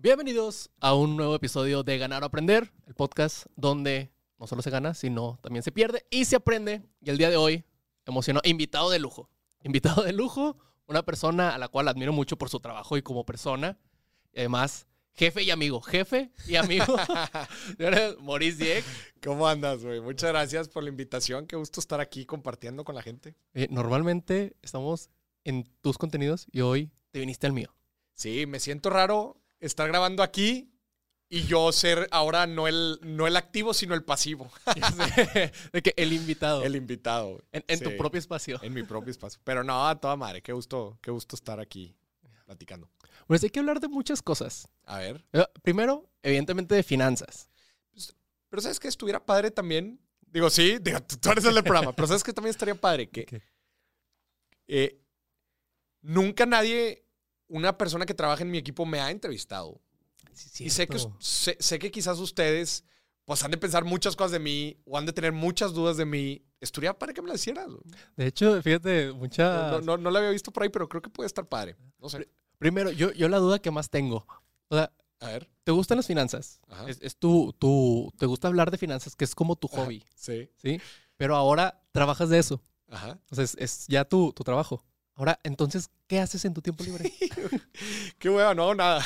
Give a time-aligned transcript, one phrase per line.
[0.00, 4.70] Bienvenidos a un nuevo episodio de Ganar o Aprender, el podcast donde no solo se
[4.70, 6.84] gana, sino también se pierde y se aprende.
[7.00, 7.64] Y el día de hoy,
[8.06, 9.28] emocionó, invitado de lujo.
[9.64, 10.56] Invitado de lujo,
[10.86, 13.76] una persona a la cual admiro mucho por su trabajo y como persona.
[14.32, 15.80] Y además, jefe y amigo.
[15.80, 16.96] Jefe y amigo.
[18.20, 18.84] Maurice Dieck.
[19.20, 20.00] ¿Cómo andas, güey?
[20.00, 21.48] Muchas gracias por la invitación.
[21.48, 23.34] Qué gusto estar aquí compartiendo con la gente.
[23.52, 25.10] Eh, normalmente estamos
[25.42, 27.74] en tus contenidos y hoy te viniste al mío.
[28.14, 30.72] Sí, me siento raro estar grabando aquí
[31.30, 34.50] y yo ser ahora no el, no el activo, sino el pasivo.
[35.72, 36.62] de que el invitado.
[36.62, 37.42] El invitado.
[37.52, 38.58] En, en tu propio espacio.
[38.62, 39.40] En mi propio espacio.
[39.44, 40.42] Pero no, a toda madre.
[40.42, 41.94] Qué gusto, qué gusto estar aquí
[42.46, 42.90] platicando.
[43.26, 44.68] Pues hay que hablar de muchas cosas.
[44.84, 45.22] A ver.
[45.34, 47.50] Eh, primero, evidentemente, de finanzas.
[47.90, 48.16] Pues,
[48.48, 50.00] pero ¿sabes que Estuviera padre también.
[50.26, 51.94] Digo, sí, digo, tú eres el del programa.
[51.94, 53.42] pero ¿sabes que También estaría padre que...
[54.70, 55.00] Eh,
[56.02, 57.07] nunca nadie,
[57.48, 59.80] una persona que trabaja en mi equipo me ha entrevistado.
[60.58, 62.84] y sé que, sé, que quizás ustedes
[63.24, 66.06] pues han de pensar muchas cosas de mí o han de tener muchas dudas de
[66.06, 66.42] mí.
[66.60, 67.66] Estaría padre que me las hicieras.
[68.16, 69.72] De hecho, fíjate, mucha...
[69.72, 71.76] No, no, no, la había visto por ahí, pero creo que puede estar padre.
[71.98, 72.26] No sé.
[72.58, 74.26] Primero, yo, yo la duda que más tengo.
[74.68, 75.50] O sea, a ver.
[75.62, 76.60] ¿Te gustan las finanzas?
[76.86, 80.04] Es, es tu, tu, te gusta hablar de finanzas, que es como tu hobby.
[80.14, 80.48] sí.
[80.56, 80.80] Sí.
[81.18, 82.62] Pero ahora trabajas de eso.
[82.88, 83.18] Ajá.
[83.30, 84.84] O sea, es, es ya tu, tu trabajo.
[85.18, 87.12] Ahora, entonces, ¿qué haces en tu tiempo libre?
[88.20, 89.04] Qué hueva, no, nada.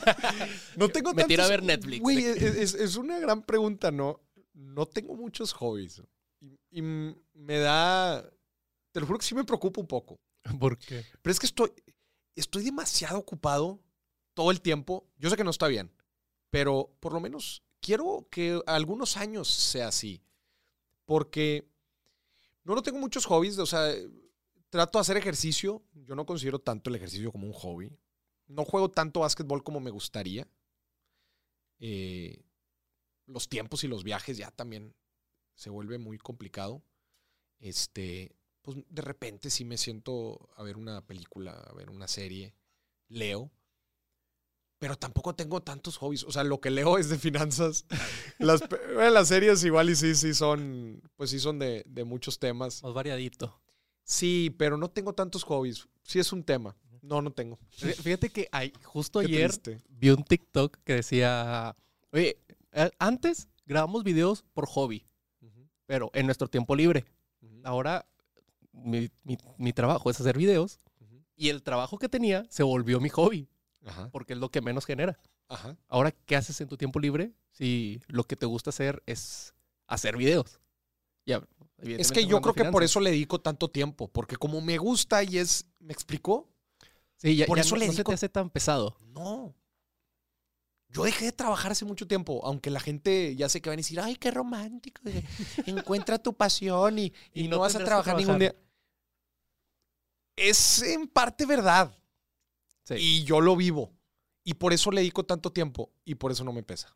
[0.76, 2.00] no tengo Me tira a ver Netflix.
[2.00, 4.22] Güey, es, es, una gran pregunta, ¿no?
[4.54, 6.02] No tengo muchos hobbies.
[6.40, 8.24] Y, y, me da.
[8.92, 10.18] Te lo juro que sí me preocupa un poco.
[10.58, 11.04] ¿Por qué?
[11.20, 11.70] Pero es que estoy
[12.34, 13.78] estoy demasiado ocupado
[14.32, 15.06] todo el tiempo.
[15.18, 15.92] Yo sé que no está bien,
[16.48, 20.22] pero por lo menos quiero que algunos años sea así.
[21.04, 21.68] Porque
[22.64, 23.92] no, no tengo muchos hobbies, o sea,
[24.72, 25.84] trato de hacer ejercicio.
[25.92, 27.94] Yo no considero tanto el ejercicio como un hobby.
[28.46, 30.48] No juego tanto básquetbol como me gustaría.
[31.78, 32.42] Eh,
[33.26, 34.96] los tiempos y los viajes ya también
[35.54, 36.82] se vuelve muy complicado.
[37.58, 42.54] Este, pues de repente sí me siento a ver una película, a ver una serie,
[43.08, 43.52] leo,
[44.78, 46.24] pero tampoco tengo tantos hobbies.
[46.24, 47.84] O sea, lo que leo es de finanzas.
[48.38, 48.64] Las,
[48.96, 52.82] las series igual y sí, sí son, pues sí son de, de, muchos temas.
[52.82, 53.61] Más variadito.
[54.04, 55.88] Sí, pero no tengo tantos hobbies.
[56.02, 56.76] Sí es un tema.
[57.02, 57.58] No, no tengo.
[57.70, 59.50] Fíjate que hay, justo ayer
[59.88, 61.76] vi un TikTok que decía,
[62.12, 62.38] oye,
[62.98, 65.06] antes grabamos videos por hobby,
[65.86, 67.04] pero en nuestro tiempo libre.
[67.64, 68.06] Ahora
[68.72, 69.10] mi,
[69.58, 70.78] mi, trabajo es hacer videos
[71.36, 73.48] y el trabajo que tenía se volvió mi hobby.
[74.12, 75.18] Porque es lo que menos genera.
[75.88, 79.54] Ahora, ¿qué haces en tu tiempo libre si lo que te gusta hacer es
[79.86, 80.60] hacer videos?
[81.26, 81.42] Ya,
[81.82, 85.22] es que yo creo que por eso le dedico tanto tiempo, porque como me gusta
[85.22, 86.48] y es, ¿me explicó?
[87.16, 87.96] Sí, ya, por eso no, le dedico...
[87.96, 88.96] se te hace tan pesado.
[89.08, 89.54] No.
[90.88, 93.78] Yo dejé de trabajar hace mucho tiempo, aunque la gente ya sé que van a
[93.78, 95.00] decir, ay, qué romántico,
[95.66, 98.54] encuentra tu pasión y, y, no, vas a trabajar, ningún día.
[100.36, 101.96] Es en parte verdad.
[102.90, 103.92] Y yo lo vivo.
[104.44, 106.94] Y por eso le dedico tanto tiempo y por eso no me pesa.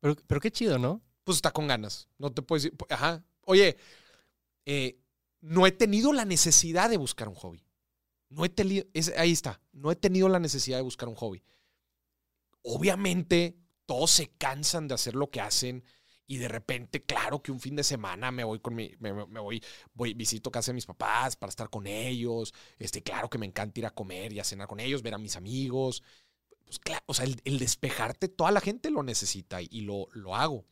[0.00, 1.00] Pero, pero qué chido, ¿no?
[1.24, 2.08] Pues está con ganas.
[2.18, 3.24] No te puedes decir, ajá.
[3.44, 3.76] Oye,
[4.66, 5.00] eh,
[5.40, 7.64] no he tenido la necesidad de buscar un hobby.
[8.28, 8.86] No he tenido,
[9.16, 11.42] ahí está, no he tenido la necesidad de buscar un hobby.
[12.62, 15.84] Obviamente, todos se cansan de hacer lo que hacen
[16.26, 19.62] y de repente, claro que un fin de semana me voy con mi, me, voy,
[19.92, 22.54] voy, visito casa de mis papás para estar con ellos.
[22.78, 25.18] Este, claro que me encanta ir a comer y a cenar con ellos, ver a
[25.18, 26.02] mis amigos.
[26.64, 30.64] Pues o sea, el, despejarte, toda la gente lo necesita y, lo, lo hago.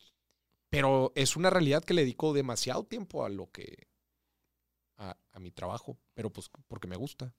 [0.71, 3.87] Pero es una realidad que le dedico demasiado tiempo a lo que,
[4.97, 7.35] a, mi trabajo, pero pues porque me gusta.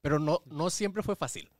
[0.00, 1.50] Pero no, no siempre fue fácil.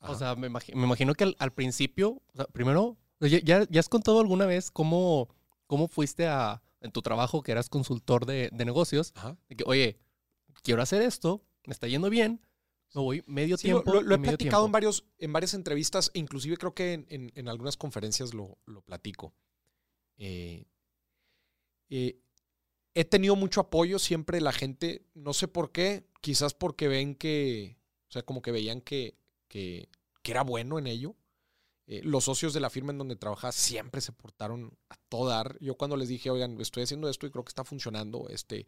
[0.00, 5.28] O sea, me, imagino, que al, principio, primero, ya, ya, has contado alguna vez cómo,
[5.66, 9.12] cómo fuiste a, en tu trabajo, que eras consultor de, negocios,
[9.48, 9.98] de que, oye,
[10.62, 12.40] quiero hacer esto, me está yendo bien,
[12.94, 14.00] me voy medio tiempo.
[14.00, 18.58] Lo, he platicado en, varios, en varias entrevistas, inclusive creo que en, algunas conferencias lo,
[18.84, 19.34] platico.
[20.18, 20.66] Eh,
[21.90, 22.20] eh,
[22.94, 27.78] he tenido mucho apoyo siempre la gente, no sé por qué, quizás porque ven que,
[28.08, 29.18] o sea, como que veían que
[29.48, 29.88] que,
[30.24, 31.16] era bueno en ello.
[31.86, 35.58] Eh, los socios de la firma en donde trabajaba siempre se portaron a todo dar.
[35.58, 38.66] Yo cuando les dije, oigan, estoy haciendo esto y creo que está funcionando, este,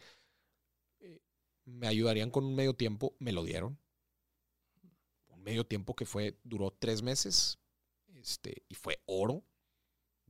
[1.67, 3.79] me ayudarían con un medio tiempo, me lo dieron.
[5.29, 7.59] Un medio tiempo que fue, duró tres meses,
[8.15, 9.45] este, y fue oro.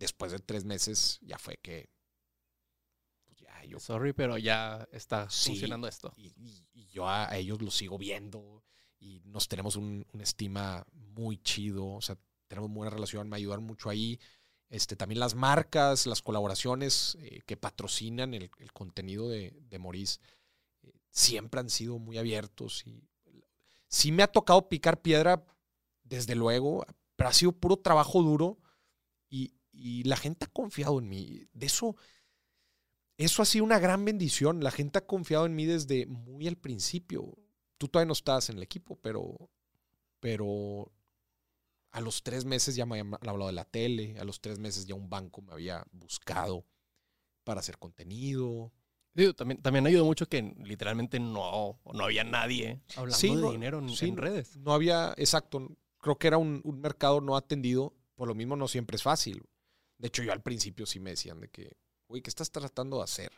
[0.00, 1.91] Después de tres meses ya fue que
[3.26, 3.79] pues ya yo.
[3.79, 6.14] Sorry, pero ya está funcionando esto.
[6.17, 6.32] Y,
[6.73, 8.64] y, yo a, ellos los sigo viendo
[8.99, 11.87] y nos tenemos un, estima muy chido.
[11.87, 12.17] O sea,
[12.49, 14.19] tenemos buena relación, me ayudaron mucho ahí.
[14.70, 20.19] Este, también las marcas, las colaboraciones eh, que patrocinan el, contenido de, de Maurice
[20.82, 23.06] eh, siempre han sido muy abiertos y
[23.87, 25.44] sí me ha tocado picar piedra,
[26.05, 26.87] desde luego,
[27.17, 28.58] pero ha sido puro trabajo duro
[29.81, 31.47] y, la gente ha confiado en mí.
[31.53, 31.97] De eso,
[33.17, 34.62] eso ha sido una gran bendición.
[34.62, 37.37] La gente ha confiado en mí desde muy al principio.
[37.79, 39.50] Tú todavía no estabas en el equipo, pero,
[40.21, 40.93] pero
[41.93, 44.87] a los tres meses ya me habían hablado de la tele, a los tres meses
[44.87, 46.65] ya un banco me había buscado
[47.44, 48.73] para hacer contenido.
[49.37, 54.56] también, también ayudó mucho que literalmente no, no había nadie hablando de dinero en, redes.
[54.56, 58.69] No había, exacto, creo que era un, un, mercado no atendido, por lo mismo no
[58.69, 59.43] siempre es fácil.
[60.00, 61.76] De hecho, yo al principio sí me decían de que,
[62.08, 63.32] Uy, ¿qué estás tratando de hacer?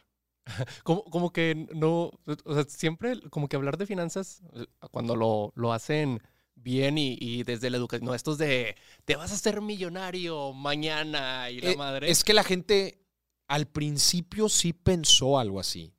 [0.84, 2.10] como, como que no,
[2.44, 6.22] o sea, siempre como que hablar de finanzas, eh, cuando lo, lo hacen
[6.54, 11.60] bien y, desde la educación, no, estos de, te vas a hacer millonario mañana y
[11.60, 12.10] la eh, madre.
[12.10, 13.04] Es que la gente
[13.48, 15.94] al principio sí pensó algo así.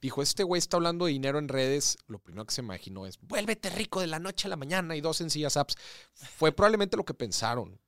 [0.00, 1.98] Dijo, este güey está hablando de dinero en redes.
[2.06, 5.02] Lo primero que se imaginó es, vuélvete rico de la noche a la mañana y
[5.02, 5.76] dos sencillas apps.
[6.14, 7.78] Fue probablemente lo que pensaron.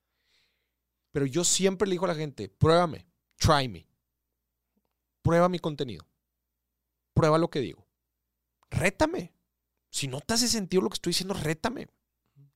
[1.12, 3.06] Pero yo siempre le digo a la gente, pruébame.
[3.36, 3.86] Try me.
[5.22, 6.06] Prueba mi contenido.
[7.14, 7.86] Prueba lo que digo.
[8.70, 9.32] Rétame.
[9.90, 11.88] Si no te hace sentido lo que estoy diciendo, rétame.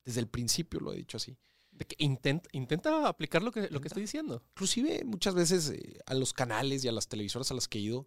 [0.05, 1.39] Desde el principio lo he dicho así.
[1.71, 4.43] De que intenta, intenta aplicar lo que, lo que estoy diciendo.
[4.51, 7.83] Inclusive muchas veces eh, a los canales y a las televisoras a las que he
[7.83, 8.07] ido,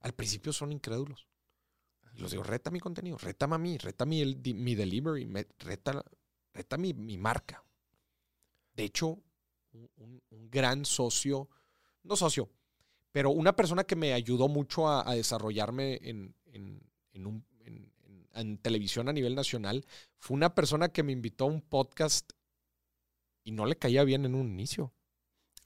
[0.00, 1.28] al principio son incrédulos.
[2.14, 5.28] Y los digo, reta mi contenido, rétame a mí, reta mi, mi delivery,
[5.58, 6.04] reta,
[6.54, 7.62] reta mi, mi marca.
[8.78, 9.18] De hecho,
[9.72, 11.48] un, gran socio,
[12.04, 12.48] no socio,
[13.10, 16.32] pero una persona que me ayudó mucho a, desarrollarme en,
[18.62, 19.84] televisión a nivel nacional,
[20.16, 22.30] fue una persona que me invitó a un podcast
[23.42, 24.94] y no le caía bien en un inicio.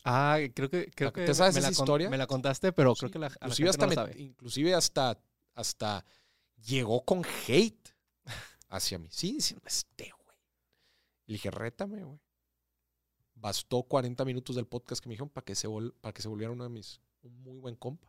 [0.05, 2.09] Ah, creo que creo ¿Te sabes esa historia?
[2.09, 5.23] Me la contaste, pero creo que la, inclusive hasta inclusive hasta
[5.55, 6.03] hasta
[6.65, 7.95] llegó con hate
[8.71, 9.09] hacia mí.
[9.11, 10.39] Sí, diciendo, este güey.
[11.27, 12.19] Le dije, rétame, güey
[13.35, 15.69] bastó 40 minutos del podcast que me dijeron para que se,
[16.01, 18.09] para que se volviera uno de mis, un muy buen compa.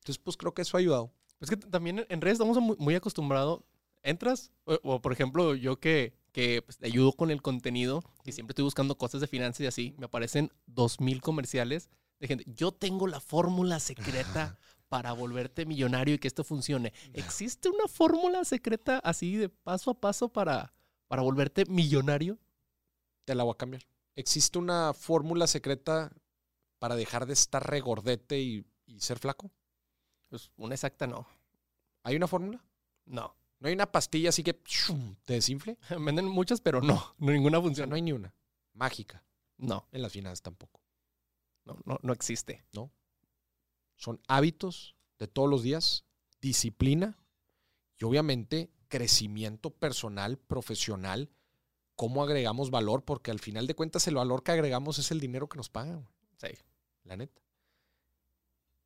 [0.00, 1.12] Entonces, pues creo que eso ha ayudado.
[1.40, 3.62] Es que también en redes estamos muy, acostumbrados.
[4.02, 8.64] Entras, o, por ejemplo, yo que, que pues, ayudo con el contenido y siempre estoy
[8.64, 12.44] buscando cosas de finanzas y así, me aparecen 2000 comerciales de gente.
[12.46, 14.58] Yo tengo la fórmula secreta
[14.88, 16.92] para volverte millonario y que esto funcione.
[17.12, 20.72] ¿Existe una fórmula secreta así de paso a paso para,
[21.08, 22.38] para volverte millonario?
[23.28, 23.86] Te la voy a cambiar.
[24.16, 26.10] ¿Existe una fórmula secreta
[26.78, 28.64] para dejar de estar regordete y,
[28.96, 29.52] ser flaco?
[30.30, 31.28] Pues una exacta no.
[32.04, 32.64] ¿Hay una fórmula?
[33.04, 33.36] No.
[33.58, 34.54] ¿No hay una pastilla así que
[35.26, 35.76] te desinfle?
[35.90, 37.90] Venden muchas, pero no, no ninguna funciona.
[37.90, 38.34] no hay ni una.
[38.72, 39.22] Mágica.
[39.58, 39.86] No.
[39.92, 40.80] En las finanzas tampoco.
[41.66, 42.64] No, no, no existe.
[42.72, 42.90] No.
[43.96, 46.06] Son hábitos de todos los días,
[46.40, 47.18] disciplina
[47.98, 51.30] y obviamente crecimiento personal, profesional
[51.98, 55.48] cómo agregamos valor, porque al final de cuentas el valor que agregamos es el dinero
[55.48, 56.08] que nos pagan.
[56.36, 56.46] Sí.
[57.02, 57.42] La neta.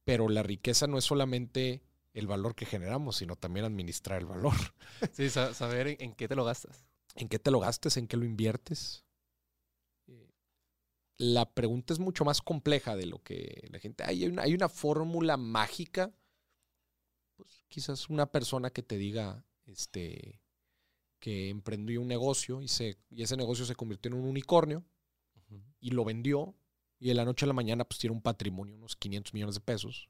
[0.04, 1.82] Pero la riqueza no es solamente
[2.14, 4.54] el valor que generamos, sino también administrar el valor.
[5.12, 6.86] Sí, saber en, qué te lo gastas.
[7.14, 9.04] En qué te lo gastes, en qué lo inviertes.
[11.18, 14.04] La pregunta es mucho más compleja de lo que la gente.
[14.04, 16.14] Hay una, hay una fórmula mágica.
[17.36, 20.41] Pues quizás una persona que te diga, este,
[21.22, 24.84] que emprendió un negocio y, se, y ese negocio se convirtió en un unicornio
[25.78, 26.56] y lo vendió
[26.98, 29.60] y de la noche a la mañana pues tiene un patrimonio, unos 500 millones de
[29.60, 30.08] pesos.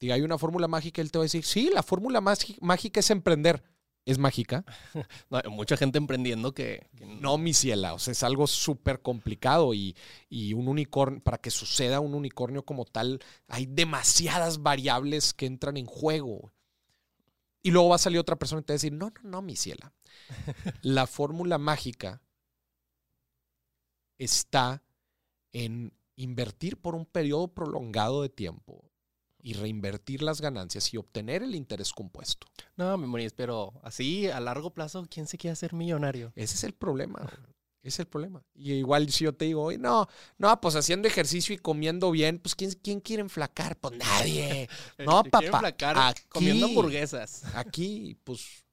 [0.00, 3.10] Diga, hay una fórmula mágica, él te va a decir, sí, la fórmula mágica es
[3.10, 3.62] emprender.
[4.04, 4.64] ¿Es mágica?
[5.30, 6.88] hay mucha gente emprendiendo que,
[7.20, 9.94] No, mi ciela, o sea, es algo súper complicado y,
[10.28, 15.76] y un unicornio, para que suceda un unicornio como tal, hay demasiadas variables que entran
[15.76, 16.50] en juego.
[17.62, 19.42] Y luego va a salir otra persona y te va a decir, no, no, no,
[19.42, 19.92] mi ciela.
[20.82, 22.22] La fórmula mágica
[24.18, 24.82] está
[25.52, 28.90] en invertir por un periodo prolongado de tiempo
[29.42, 32.46] y reinvertir las ganancias y obtener el interés compuesto.
[32.76, 36.32] No, me pero así a largo plazo, ¿quién se quiere hacer millonario?
[36.36, 37.30] Ese es el problema.
[37.82, 38.44] Es el problema.
[38.54, 40.06] Y igual si yo te digo, no,
[40.38, 43.76] no, pues haciendo ejercicio y comiendo bien, pues ¿quién, quién quiere enflacar?
[43.78, 44.68] Pues nadie.
[44.98, 45.62] No, papá.
[46.08, 47.44] aquí, comiendo hamburguesas.
[47.54, 48.64] Aquí, pues,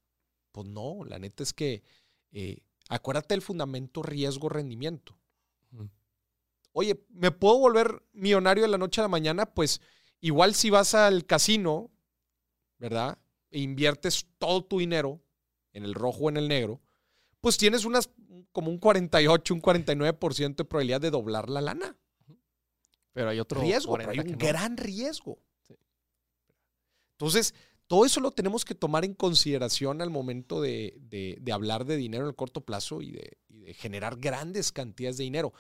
[0.52, 1.84] pues no, la neta es que
[2.32, 2.60] eh,
[2.90, 5.18] acuérdate del fundamento riesgo-rendimiento.
[6.74, 9.48] Oye, ¿me puedo volver millonario de la noche a la mañana?
[9.48, 9.82] Pues
[10.20, 11.90] igual si vas al casino,
[12.78, 13.18] ¿verdad?
[13.50, 15.20] E inviertes todo tu dinero
[15.74, 16.80] en el rojo o en el negro,
[17.48, 18.10] pues tienes unas
[18.52, 21.96] como un 48, un 49% de probabilidad de doblar la lana.
[23.14, 25.40] Pero hay otro riesgo, hay un gran riesgo.
[27.14, 27.56] Entonces,
[27.88, 32.32] todo eso lo tenemos que tomar en consideración al momento de, hablar de dinero en
[32.32, 33.38] el corto plazo y de,
[33.76, 35.54] generar grandes cantidades de dinero.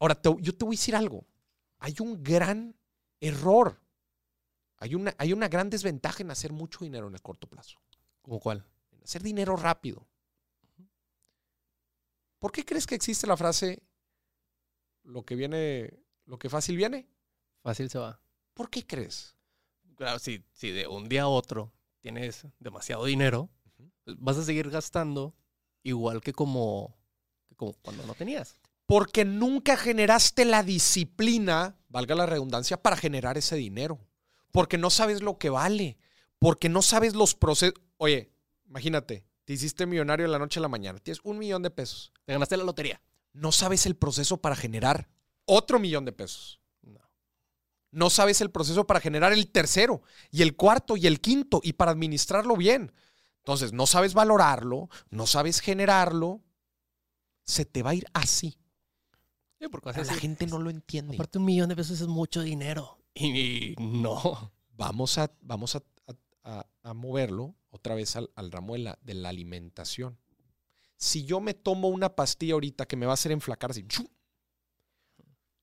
[0.00, 1.24] Ahora, yo te voy a decir algo.
[1.78, 2.74] Hay un gran
[3.20, 3.80] error.
[4.78, 7.78] Hay una, hay una gran desventaja en hacer mucho dinero en el corto plazo.
[8.20, 8.66] ¿Cómo cuál?
[8.90, 10.08] En hacer dinero rápido.
[12.44, 13.82] ¿Por qué crees que existe la frase
[15.02, 15.94] lo que viene,
[16.26, 17.08] lo que fácil viene?
[17.62, 18.20] Fácil se va.
[18.52, 19.34] ¿Por qué crees?
[19.96, 23.48] Claro, si, si de un día a otro tienes demasiado dinero,
[24.04, 25.34] pues vas a seguir gastando
[25.84, 26.94] igual que como,
[27.48, 28.60] que como cuando no tenías.
[28.84, 34.06] Porque nunca generaste la disciplina, valga la redundancia, para generar ese dinero.
[34.52, 35.96] Porque no sabes lo que vale.
[36.38, 37.80] Porque no sabes los procesos.
[37.96, 38.34] Oye,
[38.66, 40.98] imagínate, te hiciste millonario de la noche a la mañana.
[40.98, 42.12] Tienes un millón de pesos.
[42.24, 43.00] Te ganaste la lotería.
[43.32, 45.08] No sabes el proceso para generar
[45.44, 46.60] otro millón de pesos.
[46.82, 47.00] No.
[47.90, 51.74] No sabes el proceso para generar el tercero y el cuarto y el quinto y
[51.74, 52.92] para administrarlo bien.
[53.38, 56.40] Entonces, no sabes valorarlo, no sabes generarlo.
[57.44, 58.56] Se te va a ir así.
[59.60, 61.14] Sí, porque la gente no lo entiende.
[61.14, 62.98] Aparte, un millón de pesos es mucho dinero.
[63.14, 64.52] Y no.
[64.76, 65.82] Vamos a, vamos a
[66.44, 70.18] a, moverlo otra vez al, ramo de la, de la, alimentación.
[70.96, 73.84] Si yo me tomo una pastilla ahorita que me va a hacer enflacar así,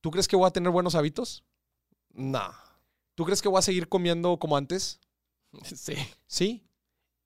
[0.02, 1.44] ¿tú crees que voy a tener buenos hábitos?
[2.14, 2.52] No.
[3.16, 5.00] ¿Tú crees que voy a seguir comiendo como antes?
[5.64, 5.96] Sí.
[6.28, 6.64] ¿Sí?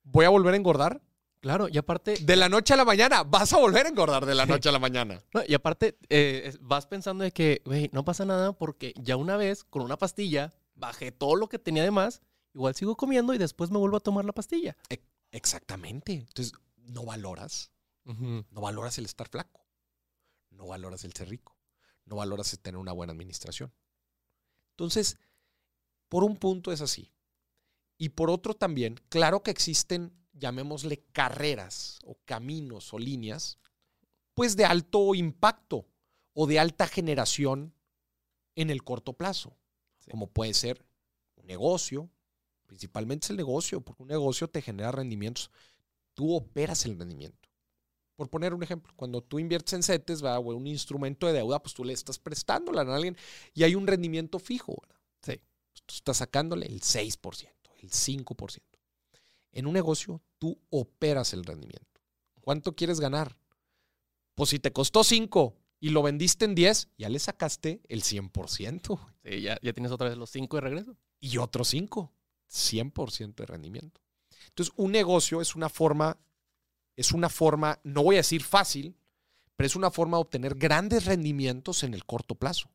[0.03, 1.01] ¿Voy a volver a engordar?
[1.41, 2.17] Claro, y aparte...
[2.21, 4.71] De la noche a la mañana, vas a volver a engordar de la noche a
[4.71, 5.21] la mañana.
[5.47, 9.63] y aparte, eh, vas pensando de que, güey, no pasa nada porque ya una vez
[9.63, 12.23] con una pastilla bajé todo lo que tenía de más
[12.55, 14.75] igual sigo comiendo y después me vuelvo a tomar la pastilla.
[14.89, 16.13] E, exactamente.
[16.13, 17.71] Entonces, no valoras.
[18.05, 19.65] No valoras el estar flaco.
[20.51, 21.57] No valoras el ser rico.
[22.05, 23.73] No valoras el tener una buena administración.
[24.71, 25.17] Entonces,
[26.07, 27.11] por un punto es así.
[27.97, 33.57] Y por otro también, claro que existen, llamémosle carreras o caminos o líneas,
[34.33, 35.87] pues de alto impacto
[36.33, 37.73] o de alta generación
[38.55, 39.57] en el corto plazo,
[40.11, 40.85] como puede ser
[41.35, 42.11] un negocio,
[42.65, 45.51] Principalmente es el negocio, porque un negocio te genera rendimientos.
[46.13, 47.49] Tú operas el rendimiento.
[48.15, 51.73] Por poner un ejemplo, cuando tú inviertes en CETES, o un instrumento de deuda, pues
[51.73, 53.17] tú le estás prestándola a alguien
[53.53, 54.81] y hay un rendimiento fijo.
[55.21, 55.41] Sí.
[55.71, 57.49] Pues tú estás sacándole el 6%,
[57.81, 58.61] el 5%.
[59.51, 62.01] En un negocio, tú operas el rendimiento.
[62.41, 63.37] ¿Cuánto quieres ganar?
[64.35, 68.99] Pues si te costó 5 y lo vendiste en 10, ya le sacaste el 100%.
[69.23, 70.97] Sí, ya, ya tienes otra vez los 5 de regreso.
[71.19, 72.13] Y otros 5.
[72.55, 74.01] 100% de rendimiento.
[74.49, 76.17] Entonces, un negocio es una forma,
[76.95, 78.95] es una forma, no voy a decir fácil,
[79.55, 82.69] pero es una forma de obtener grandes rendimientos en el corto plazo.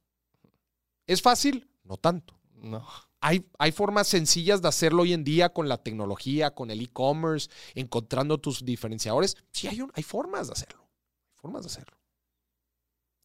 [1.07, 1.69] ¿Es fácil?
[1.85, 2.39] No tanto.
[2.55, 2.87] No.
[3.23, 7.51] Hay, hay formas sencillas de hacerlo hoy en día con la tecnología, con el e-commerce,
[7.75, 9.37] encontrando tus diferenciadores.
[9.53, 10.83] Sí, hay, hay formas de hacerlo.
[10.83, 11.97] Hay formas de hacerlo.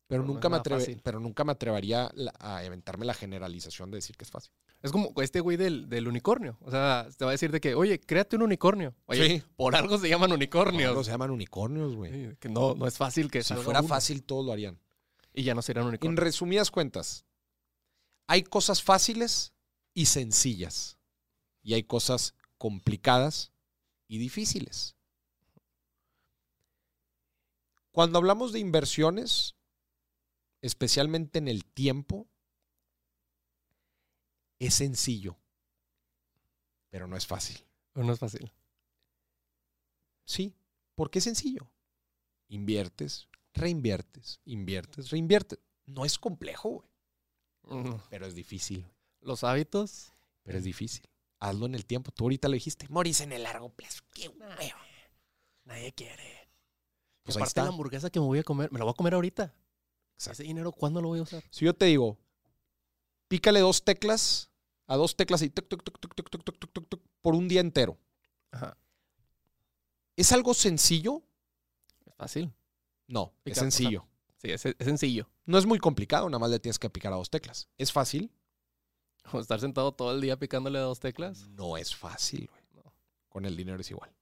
[0.08, 0.62] Pero, nunca, me
[1.02, 4.52] pero nunca me atrevería a inventarme la generalización de decir que es fácil.
[4.86, 6.60] Es como este güey del, del, unicornio.
[6.62, 8.94] O sea, te va a decir de que, oye, créate un unicornio.
[9.08, 10.84] Oye, por algo se llaman unicornios.
[10.84, 12.36] Por algo se llaman unicornios, güey.
[12.36, 14.80] que no, no es fácil que Si fuera fácil, todos lo harían.
[15.34, 16.20] Y ya no serían unicornios.
[16.20, 17.26] En resumidas cuentas,
[18.28, 19.54] hay cosas fáciles
[19.96, 21.00] y sencillas.
[21.64, 23.54] Y hay cosas complicadas
[24.08, 24.96] y difíciles.
[27.92, 29.56] Cuando hablamos de inversiones,
[30.62, 32.28] especialmente en el tiempo,
[34.60, 35.38] es sencillo,
[36.90, 37.64] pero no es fácil.
[37.94, 38.52] No es fácil.
[40.26, 40.56] Sí,
[40.96, 41.70] porque es sencillo.
[42.48, 45.60] Inviertes, reinviertes, inviertes, reinviertes.
[45.86, 48.00] No es complejo, güey.
[48.10, 48.86] Pero es difícil.
[49.22, 50.12] Los hábitos.
[50.44, 51.08] Pero es difícil.
[51.40, 52.12] Hazlo en el tiempo.
[52.12, 52.88] Tú ahorita lo dijiste.
[52.90, 54.04] Morís en el largo plazo.
[54.14, 54.32] Qué
[55.64, 56.48] Nadie quiere.
[57.24, 59.54] Pues aparte la hamburguesa que me voy a comer, me la voy a comer ahorita.
[60.18, 61.44] Ese dinero, ¿cuándo lo voy a usar?
[61.50, 62.20] Si yo te digo,
[63.28, 64.50] pícale dos teclas,
[64.88, 65.52] a dos teclas y
[67.22, 67.98] por un día entero.
[70.16, 71.24] ¿Es algo sencillo?
[72.06, 72.54] Es fácil.
[73.08, 74.08] No, es sencillo.
[74.38, 75.30] sí, es, sencillo.
[75.46, 77.70] No es muy complicado, nada más le tienes que picar a dos teclas.
[77.78, 78.32] ¿Es fácil?
[79.32, 81.48] ¿O estar sentado todo el día picándole a dos teclas?
[81.50, 82.64] No es fácil, güey.
[83.30, 84.16] Con el dinero es igual.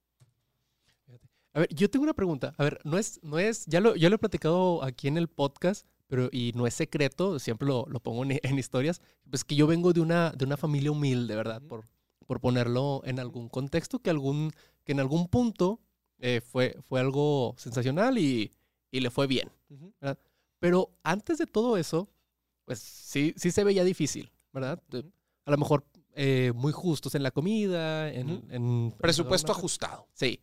[1.54, 2.56] A ver, yo tengo una pregunta.
[2.58, 5.28] A ver, no es, no es, ya lo, ya lo he platicado aquí en el
[5.28, 9.68] podcast, pero y no es secreto, siempre lo, lo pongo en, historias, pues que yo
[9.68, 11.62] vengo de una, de una familia humilde, ¿verdad?
[11.62, 11.88] Por,
[12.26, 14.52] por ponerlo en algún contexto, que, algún,
[14.84, 15.80] que en algún punto
[16.20, 18.52] eh, fue, fue algo sensacional y,
[18.92, 19.52] le fue bien.
[20.60, 22.08] Pero antes de todo eso,
[22.64, 24.82] pues sí, sí se veía difícil, ¿verdad?
[25.46, 25.84] A lo mejor
[26.16, 28.94] eh, muy justos en la comida, en...
[29.00, 30.08] Presupuesto ajustado.
[30.14, 30.40] Sí.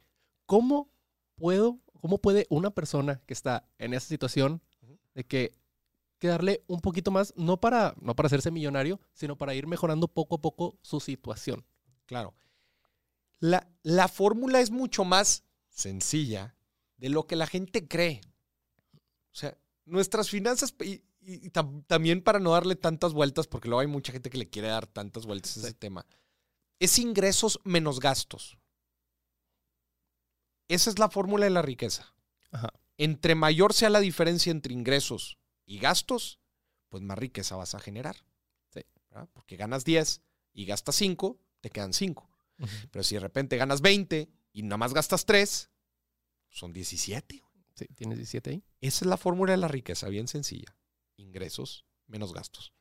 [0.47, 0.91] ¿Cómo
[1.37, 4.61] puedo, cómo puede una persona que está en esa situación
[5.21, 5.55] de que,
[6.19, 10.09] que, darle un poquito más, no para, no para hacerse millonario, sino para ir mejorando
[10.09, 11.65] poco a poco su situación?
[12.07, 12.35] Claro.
[13.39, 16.57] La, la fórmula es mucho más sencilla
[16.97, 18.21] de lo que la gente cree.
[19.33, 21.03] O sea, nuestras finanzas, y,
[21.87, 24.87] también para no darle tantas vueltas, porque luego hay mucha gente que le quiere dar
[24.87, 26.07] tantas vueltas a ese tema,
[26.79, 28.57] es ingresos menos gastos.
[30.69, 32.15] Esa es la fórmula de la riqueza.
[33.03, 36.39] Entre mayor sea la diferencia entre ingresos y gastos,
[36.91, 38.27] pues más riqueza vas a generar.
[39.33, 40.21] Porque ganas 10
[40.53, 42.29] y gastas 5, te quedan 5.
[42.91, 45.71] Pero si de repente ganas 20 y nada más gastas 3,
[46.51, 47.43] son 17.
[47.75, 48.65] Sí, tienes 17 ahí.
[48.83, 50.77] Esa es la fórmula de la riqueza, bien sencilla.
[51.17, 52.75] Ingresos menos gastos.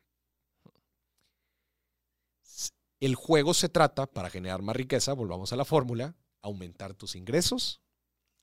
[2.99, 7.81] El juego se trata, para generar más riqueza, volvamos a la fórmula, aumentar tus ingresos,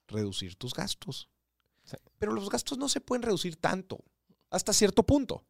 [0.08, 1.28] reducir tus gastos.
[2.18, 4.04] Pero los gastos no se pueden reducir tanto,
[4.50, 5.44] hasta cierto punto.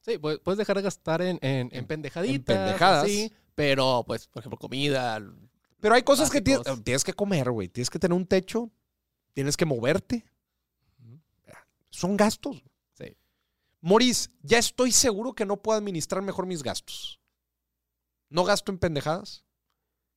[0.00, 2.56] Sí, puedes dejar de gastar en, en, en pendejaditas.
[2.56, 3.06] En pendejadas.
[3.06, 5.20] Sí, pero, pues, por ejemplo, comida.
[5.80, 7.68] Pero hay cosas que tienes, tienes que comer, güey.
[7.68, 8.70] Tienes que tener un techo,
[9.34, 10.24] tienes que moverte.
[11.90, 12.62] Son gastos.
[12.92, 13.16] Sí.
[13.80, 17.20] Moris, ya estoy seguro que no puedo administrar mejor mis gastos.
[18.30, 19.44] No gasto en pendejadas,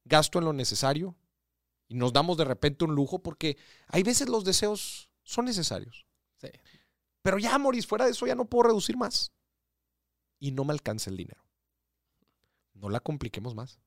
[0.04, 1.16] gasto en lo necesario
[1.88, 6.06] y nos damos de repente un lujo porque hay veces los deseos son necesarios.
[6.38, 6.50] Sí.
[7.22, 9.32] Pero ya, Moris, fuera de eso ya no puedo reducir más.
[10.40, 11.46] Y no me alcanza el dinero.
[12.74, 13.80] No la compliquemos más.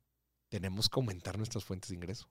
[0.49, 2.31] Tenemos que aumentar nuestras fuentes de ingreso.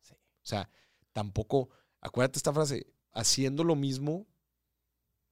[0.00, 0.14] Sí.
[0.14, 0.70] O sea,
[1.12, 1.68] tampoco
[2.06, 4.28] Acuérdate esta frase, haciendo lo mismo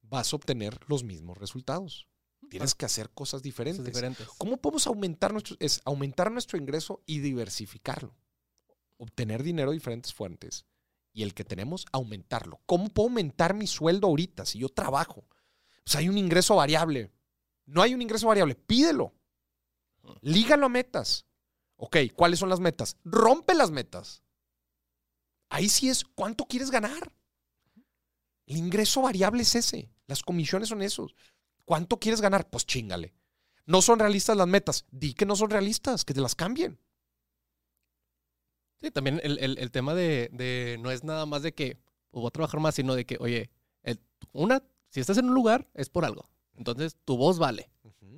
[0.01, 2.07] vas a obtener los mismos resultados.
[2.49, 3.83] Tienes que hacer cosas diferentes.
[3.85, 4.27] diferentes.
[4.37, 8.13] ¿Cómo podemos aumentar nuestro, es aumentar nuestro ingreso y diversificarlo?
[8.97, 10.65] Obtener dinero de diferentes fuentes
[11.15, 12.59] y el que tenemos, aumentarlo.
[12.65, 15.25] ¿Cómo puedo aumentar mi sueldo ahorita si yo trabajo?
[15.85, 17.09] Sea, hay un ingreso variable.
[17.65, 19.13] No hay un ingreso variable, pídelo.
[20.21, 21.25] Lígalo a metas.
[21.77, 22.97] Ok, ¿cuáles son las metas?
[23.05, 24.23] Rompe las metas.
[25.49, 27.13] Ahí sí es cuánto quieres ganar.
[28.45, 29.89] El ingreso variable es ese.
[30.07, 31.15] Las comisiones son esos.
[31.63, 32.49] ¿Cuánto quieres ganar?
[32.49, 33.15] Pues chingale.
[33.65, 34.85] No son realistas las metas.
[34.91, 36.77] Di que no son realistas, que te las cambien.
[38.77, 41.77] Sí, también el, tema de, no es nada más de que
[42.11, 43.49] pues, voy a trabajar más, sino de que, oye,
[44.31, 46.29] una, si estás en un lugar, es por algo.
[46.55, 47.69] Entonces, tu voz vale.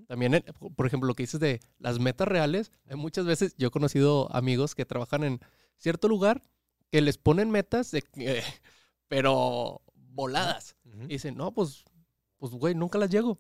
[0.08, 0.44] También, eh,
[0.76, 4.34] por ejemplo, lo que dices de las metas reales, hay muchas veces, yo he conocido
[4.34, 5.40] amigos que trabajan en
[5.78, 6.42] cierto lugar
[6.90, 8.04] que les ponen metas, de,
[9.08, 10.76] pero voladas.
[10.84, 11.84] Y dicen, no, pues,
[12.38, 13.40] pues, güey, nunca las llego.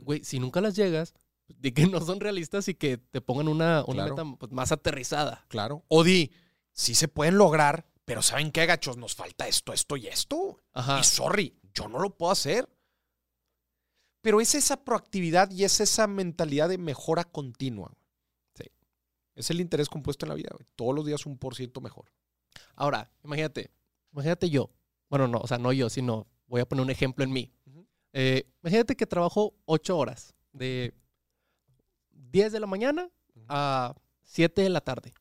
[0.00, 1.14] Güey, si nunca las llegas,
[1.48, 5.44] de que no son realistas y que te pongan una, una meta pues, más aterrizada.
[5.48, 5.84] Claro.
[5.88, 6.30] O di,
[6.72, 8.96] sí se pueden lograr, pero ¿saben qué, gachos?
[8.96, 10.58] Nos falta esto, esto y esto.
[11.00, 12.68] Y sorry, yo no lo puedo hacer.
[14.20, 17.92] Pero es esa proactividad y es esa mentalidad de mejora continua.
[18.54, 18.64] Sí.
[19.34, 20.50] Es el interés compuesto en la vida.
[20.76, 22.12] Todos los días un por ciento mejor.
[22.74, 23.70] Ahora, imagínate,
[24.12, 24.70] imagínate yo.
[25.08, 27.52] Bueno, no, o sea, no yo, sino voy a poner un ejemplo en mí.
[28.12, 30.94] Eh, imagínate que trabajo ocho horas, de
[32.10, 33.10] 10 de la mañana
[33.48, 35.12] a 7 de la tarde.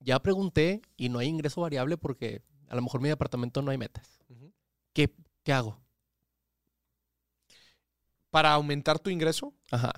[0.00, 3.78] Ya pregunté y no hay ingreso variable porque a lo mejor mi departamento no hay
[3.78, 4.18] metas.
[4.92, 5.78] ¿Qué, ¿Qué hago?
[8.30, 9.92] Para aumentar tu ingreso, Ajá.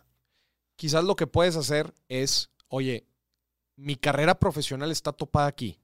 [0.76, 3.06] quizás lo que puedes hacer es, oye,
[3.76, 5.78] mi carrera profesional está topada aquí.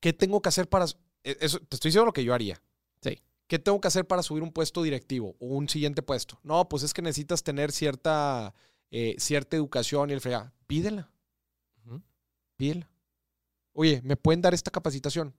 [0.00, 0.86] ¿Qué tengo que hacer para...
[1.24, 2.60] E, eso, te estoy diciendo lo que yo haría.
[3.00, 3.22] Sí.
[3.46, 6.38] ¿Qué tengo que hacer para subir un puesto directivo o un siguiente puesto?
[6.42, 8.54] No, pues es que necesitas tener cierta,
[8.90, 10.52] eh, cierta educación y el frega.
[10.66, 11.10] Pídela.
[12.58, 12.90] Pídela.
[13.72, 15.34] Oye, ¿me pueden dar esta capacitación?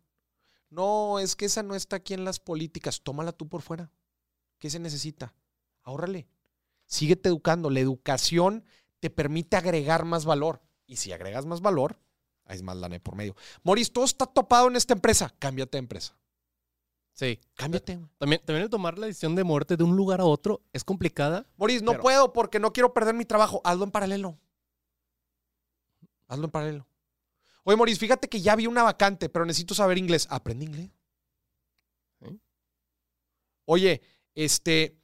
[0.70, 3.02] No, es que esa no está aquí en las políticas.
[3.02, 3.92] Tómala tú por fuera.
[4.58, 5.36] ¿Qué se necesita?
[5.84, 6.30] Ahórrale.
[6.88, 7.70] Síguete educando.
[7.70, 8.64] La educación
[9.02, 10.62] te permite agregar más valor.
[10.88, 12.00] Y si agregas más valor,
[12.46, 13.36] hay más lana por medio.
[13.64, 15.36] Moris, todo está topado en esta empresa.
[15.38, 16.18] Cámbiate de empresa.
[17.12, 17.38] Sí.
[17.56, 18.00] Cámbiate.
[18.18, 21.46] También, también el tomar la decisión de moverte de un lugar a otro es complicada.
[21.58, 23.60] Moris, no puedo porque no quiero perder mi trabajo.
[23.66, 24.40] Hazlo en paralelo.
[26.30, 26.88] Hazlo en paralelo.
[27.70, 30.28] Oye, Moris, fíjate que ya vi una vacante, pero necesito saber inglés.
[30.30, 30.90] Aprende inglés.
[33.66, 34.02] Oye,
[34.34, 35.00] este,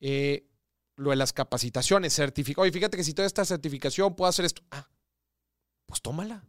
[0.00, 0.48] eh,
[0.96, 2.62] lo de las capacitaciones, certificado.
[2.62, 4.62] Oye, fíjate que si toda esta certificación puedo hacer esto.
[4.72, 4.90] Ah,
[5.86, 6.44] pues tómala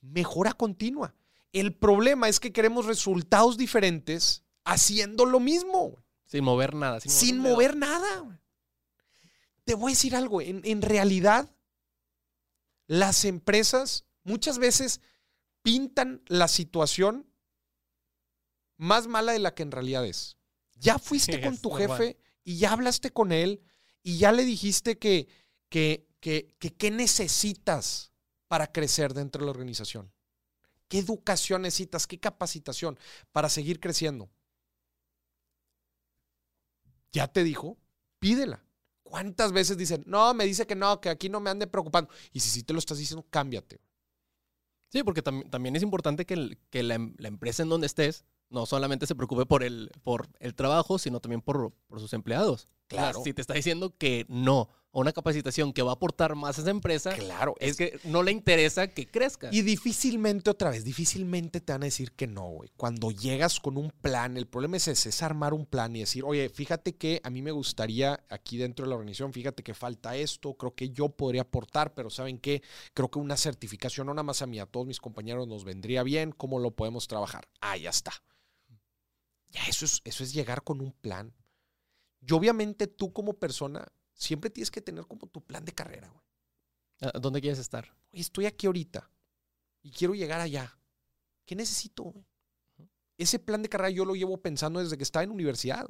[0.00, 1.14] mejora continua.
[1.52, 6.04] El problema es que queremos resultados diferentes haciendo lo mismo.
[6.26, 7.00] Sin mover nada.
[7.00, 8.40] Sin, mover, nada.
[9.64, 10.42] Te voy a decir algo.
[10.42, 11.54] En, en realidad,
[12.86, 15.00] las empresas muchas veces
[15.62, 17.26] pintan la situación
[18.76, 20.36] más mala de la que en realidad es.
[20.76, 23.62] Ya fuiste con tu jefe y ya hablaste con él
[24.02, 25.26] y ya le dijiste que,
[25.68, 28.12] que, que, que qué necesitas
[28.46, 30.12] para crecer dentro de la organización.
[30.88, 32.06] ¿Qué educación necesitas?
[32.06, 32.98] ¿Qué capacitación
[33.32, 34.30] para seguir creciendo?
[37.12, 37.78] Ya te dijo,
[38.18, 38.62] pídela.
[39.02, 42.10] ¿Cuántas veces dicen, no, me dice que no, que aquí no me ande preocupando?
[42.30, 43.80] Y si sí te lo estás diciendo, cámbiate.
[44.90, 49.14] Sí, porque también es importante que, que la, empresa en donde estés no solamente se
[49.14, 52.68] preocupe por el, por el trabajo, sino también por sus empleados.
[52.88, 53.22] Claro.
[53.22, 56.62] si te está diciendo que no a una capacitación que va a aportar más a
[56.62, 59.50] esa empresa, claro, es, que no le interesa que crezca.
[59.52, 62.70] Y difícilmente, otra vez, difícilmente te van a decir que no, güey.
[62.76, 66.24] Cuando llegas con un plan, el problema es ese, es armar un plan y decir,
[66.24, 70.16] oye, fíjate que a mí me gustaría aquí dentro de la organización, fíjate que falta
[70.16, 72.62] esto, creo que yo podría aportar, pero ¿saben qué?
[72.94, 76.02] Creo que una certificación, no nada más a mí, a todos mis compañeros nos vendría
[76.02, 77.46] bien, ¿cómo lo podemos trabajar?
[77.60, 78.12] Ah, ya está.
[79.50, 81.34] Ya eso es, eso es llegar con un plan.
[82.28, 87.12] Y obviamente tú como persona siempre tienes que tener como tu plan de carrera, güey.
[87.20, 87.94] ¿Dónde quieres estar?
[88.12, 89.08] estoy aquí ahorita
[89.82, 90.76] y quiero llegar allá.
[91.46, 92.02] ¿Qué necesito?
[92.02, 92.26] Güey?
[93.16, 95.86] Ese plan de carrera yo lo llevo pensando desde que estaba en universidad.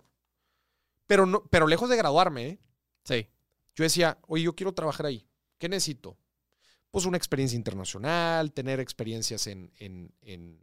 [1.07, 2.59] Pero, no, pero lejos de graduarme, ¿eh?
[3.05, 3.27] Sí.
[3.74, 5.27] Yo decía, oye, yo quiero trabajar ahí.
[5.57, 6.18] ¿Qué necesito?
[6.90, 10.61] Pues una experiencia internacional, tener experiencias en, en, en,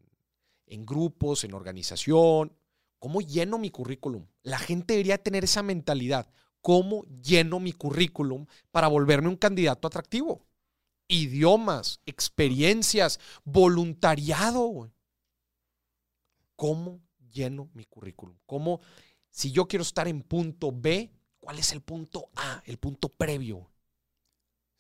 [0.68, 2.56] en grupos, en organización,
[3.06, 4.26] ¿Cómo lleno mi currículum?
[4.42, 6.28] La gente debería tener esa mentalidad.
[6.60, 10.48] ¿Cómo lleno mi currículum para volverme un candidato atractivo?
[11.08, 14.92] Idiomas, experiencias, voluntariado.
[16.56, 17.00] ¿Cómo
[17.32, 18.38] lleno mi currículum?
[18.48, 18.82] ¿Cómo,
[19.30, 23.70] si yo quiero estar en punto B, cuál es el punto A, el punto previo?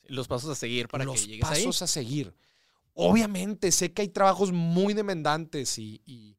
[0.02, 2.34] Los pasos a seguir para Los que llegues Los pasos a seguir.
[2.96, 6.36] Obviamente, sé que hay trabajos muy demandantes y y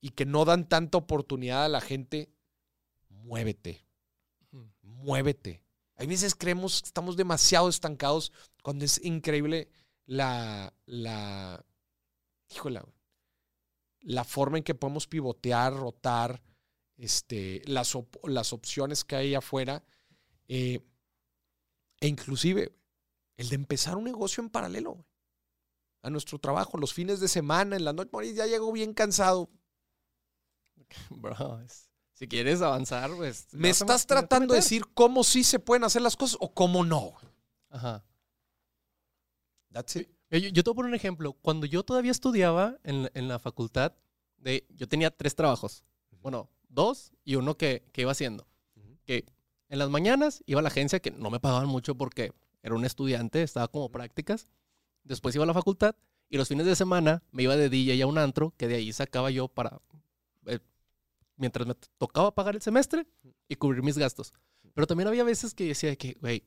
[0.00, 2.30] que no dan tanta oportunidad a la gente,
[3.08, 3.84] muévete.
[4.82, 5.62] Muévete.
[5.96, 8.32] Hay veces creemos que estamos demasiado estancados
[8.62, 9.68] cuando es increíble
[10.06, 11.64] la, la,
[12.50, 12.80] híjole,
[14.00, 16.42] la forma en que podemos pivotear, rotar,
[16.96, 19.84] este, las, las opciones que hay afuera.
[20.46, 20.80] Eh,
[22.00, 22.72] e inclusive
[23.36, 25.04] el de empezar un negocio en paralelo
[26.02, 29.50] a nuestro trabajo, los fines de semana, en la noche, ya llego bien cansado,
[31.10, 31.34] Bro,
[32.12, 33.46] si quieres avanzar, pues.
[33.52, 37.14] ¿Me estás tratando de decir cómo sí se pueden hacer las cosas o cómo no?
[37.70, 38.04] Ajá.
[39.70, 40.08] That's it.
[40.30, 41.32] Yo, yo, te voy a poner un ejemplo.
[41.34, 43.92] Cuando yo todavía estudiaba en, en la facultad,
[44.36, 45.84] de, yo tenía tres trabajos.
[46.20, 48.46] Bueno, dos y uno que, que iba haciendo.
[49.04, 49.24] Que
[49.68, 52.84] en las mañanas iba a la agencia, que no me pagaban mucho porque era un
[52.84, 54.48] estudiante, estaba como prácticas.
[55.04, 55.94] Después iba a la facultad
[56.28, 58.92] y los fines de semana me iba de DJ a un antro, que de ahí
[58.92, 59.80] sacaba yo para
[61.38, 63.06] mientras me tocaba pagar el semestre
[63.48, 64.34] y cubrir mis gastos.
[64.74, 66.44] Pero también había veces que decía que, güey,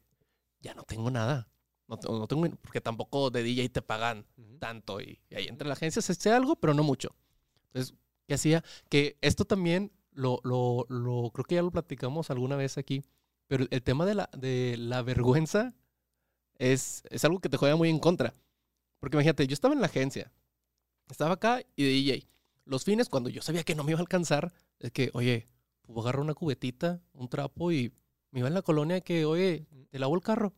[0.59, 1.49] ya no tengo nada.
[1.87, 4.25] No, no, tengo, porque tampoco de DJ te pagan
[4.59, 5.01] tanto.
[5.01, 7.15] Y, ahí entre la agencia se hace algo, pero no mucho.
[7.67, 7.95] Entonces,
[8.27, 8.63] ¿qué hacía?
[8.87, 13.03] Que esto también lo, lo, lo, creo que ya lo platicamos alguna vez aquí,
[13.47, 15.73] pero el tema de la, de la vergüenza
[16.57, 18.33] es, es algo que te juega muy en contra.
[18.99, 20.31] Porque imagínate, yo estaba en la agencia,
[21.09, 22.27] estaba acá y de DJ.
[22.65, 25.47] Los fines, cuando yo sabía que no me iba a alcanzar, es que, oye,
[25.83, 27.93] pues agarro una cubetita, un trapo y
[28.31, 30.53] me iba en la colonia que, oye, te lavo el carro,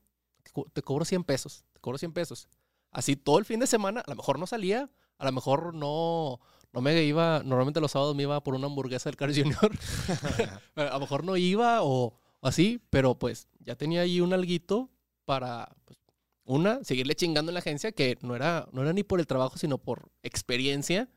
[0.73, 2.47] te cobro 100 pesos, te cobro 100 pesos.
[2.91, 6.39] Así todo el fin de semana, a lo mejor no salía, a lo mejor no,
[6.71, 9.71] no me iba, normalmente los sábados me iba por una hamburguesa del Carl Jr.
[10.75, 14.91] a lo mejor no iba o, así, pero pues ya tenía ahí un alguito
[15.25, 15.99] para, pues,
[16.45, 19.57] una, seguirle chingando en la agencia, que no era, no era ni por el trabajo,
[19.57, 21.09] sino por experiencia.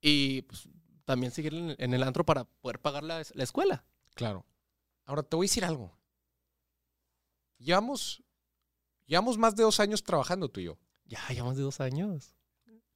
[0.00, 0.68] Y pues,
[1.06, 3.84] también seguir en, el antro para poder pagar la, la, escuela.
[4.14, 4.44] Claro.
[5.04, 5.96] Ahora te voy a decir algo.
[7.58, 8.22] Llevamos,
[9.06, 10.78] llevamos más de dos años trabajando tú y yo.
[11.06, 12.34] Ya, ya más de dos años.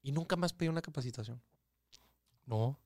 [0.02, 1.40] Y nunca más pedí una capacitación.
[2.44, 2.78] No.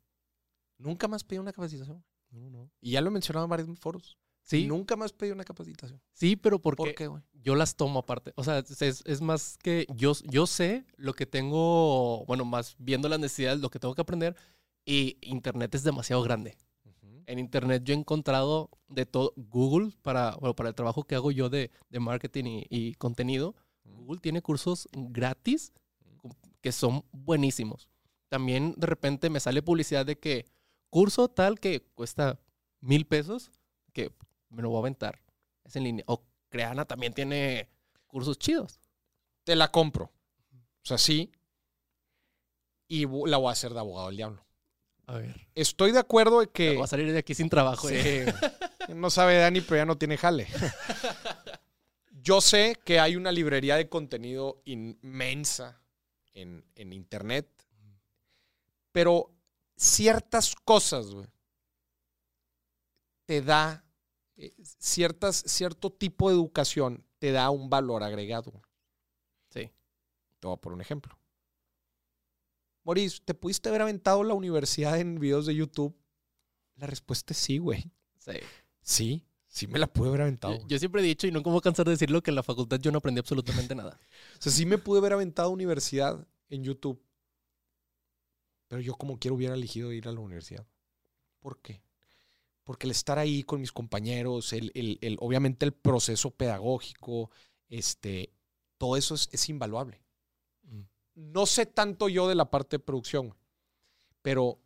[0.77, 2.05] Nunca más pedí una capacitación.
[2.31, 2.71] No, no.
[2.81, 4.19] Y ya lo he mencionado en varios foros.
[4.43, 4.67] Sí.
[4.67, 6.03] Nunca más pedí una capacitación.
[6.13, 8.35] Sí, pero porque ¿Por qué, yo las tomo aparte.
[8.37, 13.09] O sea, es, es, más que yo, yo sé lo que tengo, bueno, más viendo
[13.09, 14.37] las necesidades, lo que tengo que aprender,
[14.85, 16.57] y Internet es demasiado grande.
[17.27, 21.31] En Internet yo he encontrado de todo, Google, para, bueno, para el trabajo que hago
[21.31, 25.73] yo de, de marketing y, contenido, Google tiene cursos gratis
[26.61, 27.89] que son buenísimos.
[28.29, 30.47] también de repente me sale publicidad de que
[30.91, 32.41] curso tal que cuesta
[32.81, 33.51] mil pesos,
[33.93, 34.13] que
[34.49, 35.21] me lo voy a aventar.
[35.65, 36.05] Es en línea.
[36.09, 37.69] O Creana también tiene
[38.07, 38.81] cursos chidos.
[39.45, 40.05] Te la compro.
[40.05, 41.33] O sea, sí.
[42.89, 44.44] Y la voy a hacer de abogado del diablo.
[45.07, 45.49] A ver.
[45.55, 46.75] Estoy de acuerdo de que.
[46.75, 47.89] Voy a salir de aquí sin trabajo.
[47.89, 47.97] Sí.
[48.95, 50.47] no sabe Dani, pero ya no tiene jale.
[52.23, 55.83] Yo sé que hay una librería de contenido inmensa
[56.33, 57.47] en, en internet,
[58.93, 59.31] pero
[59.77, 61.29] ciertas cosas, güey,
[63.27, 63.85] te da
[64.37, 68.53] eh, ciertas, cierto tipo de educación, te da un valor agregado.
[69.51, 69.71] Sí.
[70.41, 71.19] Te voy a poner un ejemplo.
[72.85, 75.97] Maurice, ¿te pudiste haber aventado la universidad en videos de YouTube?
[76.77, 77.91] La respuesta es sí, güey.
[78.19, 78.33] Sí.
[78.83, 80.67] Sí, sí me la pude haber aventado.
[80.69, 82.93] Yo, siempre he dicho, y no como cansar de decirlo, que en la facultad yo
[82.93, 83.99] no aprendí absolutamente nada.
[84.39, 87.03] o sea, sí me pude haber aventado universidad en YouTube.
[88.69, 90.67] Pero yo como quiero hubiera elegido ir a la universidad.
[91.41, 91.83] ¿Por qué?
[92.65, 97.31] Porque el estar ahí con mis compañeros, el, el, obviamente el proceso pedagógico,
[97.69, 98.33] este,
[98.79, 100.03] todo eso es, invaluable.
[101.15, 103.35] No sé tanto yo de la parte de producción,
[104.23, 104.59] pero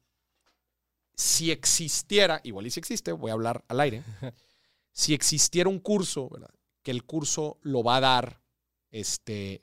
[1.14, 4.04] si existiera, igual y si existe, voy a hablar al aire,
[4.92, 6.50] si existiera un curso, ¿verdad?
[6.82, 8.40] que el curso lo va a dar,
[8.90, 9.62] este,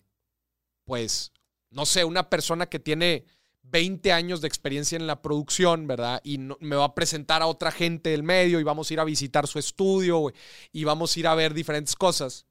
[0.83, 1.31] pues,
[1.71, 3.25] no sé, una persona que tiene
[3.63, 6.21] 20 años de experiencia en la producción, ¿verdad?
[6.23, 9.05] Y me va a presentar a otra gente del medio y vamos a ir a
[9.05, 10.31] visitar su estudio
[10.71, 12.45] y vamos a ir a ver diferentes cosas.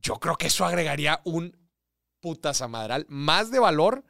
[0.00, 1.54] Yo creo que eso agregaría un
[2.22, 4.04] putazamadral más de valor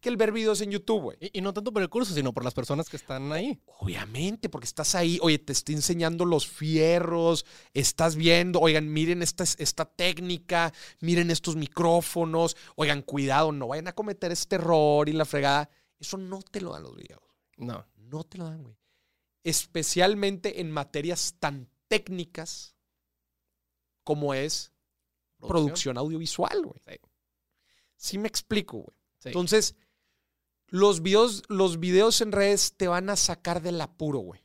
[0.00, 1.18] que el ver videos en YouTube, güey.
[1.20, 3.60] Y, no tanto por el curso, sino por las personas que están ahí.
[3.78, 9.44] Obviamente, porque estás ahí, oye, te estoy enseñando los fierros, estás viendo, oigan, miren esta,
[9.44, 15.24] esta técnica, miren estos micrófonos, oigan, cuidado, no vayan a cometer este error y la
[15.24, 15.70] fregada.
[16.00, 17.22] Eso no te lo dan los videos.
[17.56, 17.86] No.
[17.96, 18.76] No te lo dan, güey.
[19.44, 22.74] Especialmente en materias tan técnicas
[24.02, 24.72] como es
[25.38, 26.80] producción, audiovisual, güey.
[26.86, 27.07] Sí.
[27.98, 28.96] Sí me explico, güey.
[29.24, 29.74] Entonces,
[30.68, 34.40] los videos, los videos en redes te van a sacar del apuro, güey.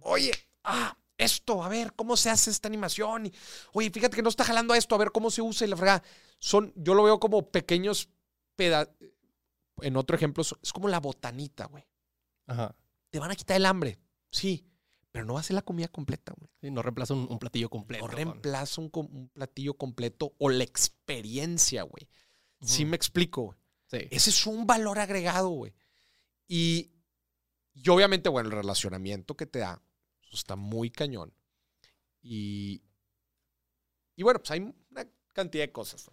[0.00, 3.30] Oye, ah, esto, a ver, ¿cómo se hace esta animación?
[3.72, 5.76] oye, fíjate que no está jalando a esto, a ver cómo se usa y la
[5.76, 6.02] fregada.
[6.38, 8.08] Son, yo lo veo como pequeños
[8.56, 8.94] pedazos.
[9.82, 11.84] En otro ejemplo, es como la botanita, güey.
[12.46, 12.76] Ajá.
[13.10, 13.98] Te van a quitar el hambre,
[14.30, 14.64] sí,
[15.10, 16.50] pero no va a ser la comida completa, güey.
[16.60, 18.06] Sí, no reemplaza un, platillo completo.
[18.06, 22.08] No reemplaza un, un, platillo completo o la experiencia, güey.
[22.64, 23.56] Sí me explico.
[23.90, 25.74] Ese es un valor agregado, güey.
[26.48, 26.90] Y,
[27.88, 29.82] obviamente, bueno, el relacionamiento que te da
[30.32, 31.32] está muy cañón.
[32.22, 32.82] Y,
[34.16, 36.10] y bueno, pues hay una cantidad de cosas.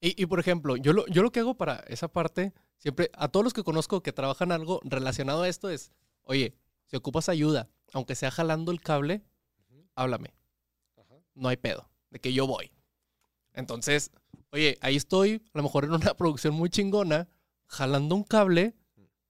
[0.00, 3.42] Y, por ejemplo, yo lo, yo lo que hago para esa parte, siempre, a todos
[3.42, 5.90] los que conozco que trabajan algo relacionado a esto es,
[6.22, 6.54] oye,
[6.84, 9.24] si ocupas ayuda, aunque sea jalando el cable,
[9.94, 10.34] háblame.
[11.34, 12.70] No hay pedo, de que yo voy.
[13.52, 14.12] Entonces,
[14.50, 17.28] oye, ahí estoy, a lo mejor en una producción muy chingona,
[17.66, 18.74] jalando un cable,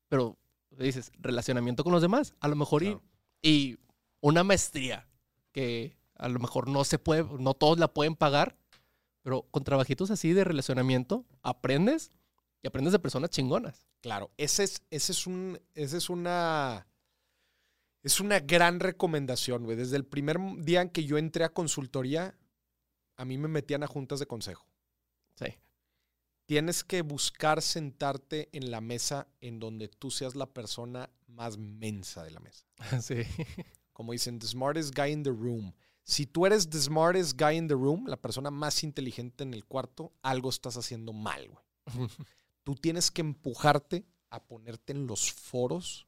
[0.09, 0.37] pero
[0.71, 2.83] dices, relacionamiento con los demás, a lo mejor
[3.43, 3.79] y,
[4.21, 5.07] una maestría
[5.53, 8.57] que a lo mejor no se puede, no todos la pueden pagar,
[9.23, 12.13] pero con trabajitos así de relacionamiento aprendes
[12.63, 13.87] y aprendes de personas chingonas.
[14.01, 16.89] Claro, ese es, ese es un, ese es una,
[18.03, 19.77] es una gran recomendación, güey.
[19.77, 22.37] Desde el primer día en que yo entré a consultoría,
[23.17, 24.67] a mí me metían a juntas de consejo.
[25.37, 25.47] Sí.
[26.47, 32.25] Tienes que buscar sentarte en la mesa en donde tú seas la persona más mensa
[32.25, 32.67] de la mesa.
[33.03, 33.23] Sí.
[33.93, 35.75] Como dicen, the smartest guy in the room.
[36.05, 39.65] Si tú eres the smartest guy in the room, la persona más inteligente en el
[39.65, 41.65] cuarto, algo estás haciendo mal, güey.
[42.63, 46.07] tú tienes que empujarte a ponerte en los foros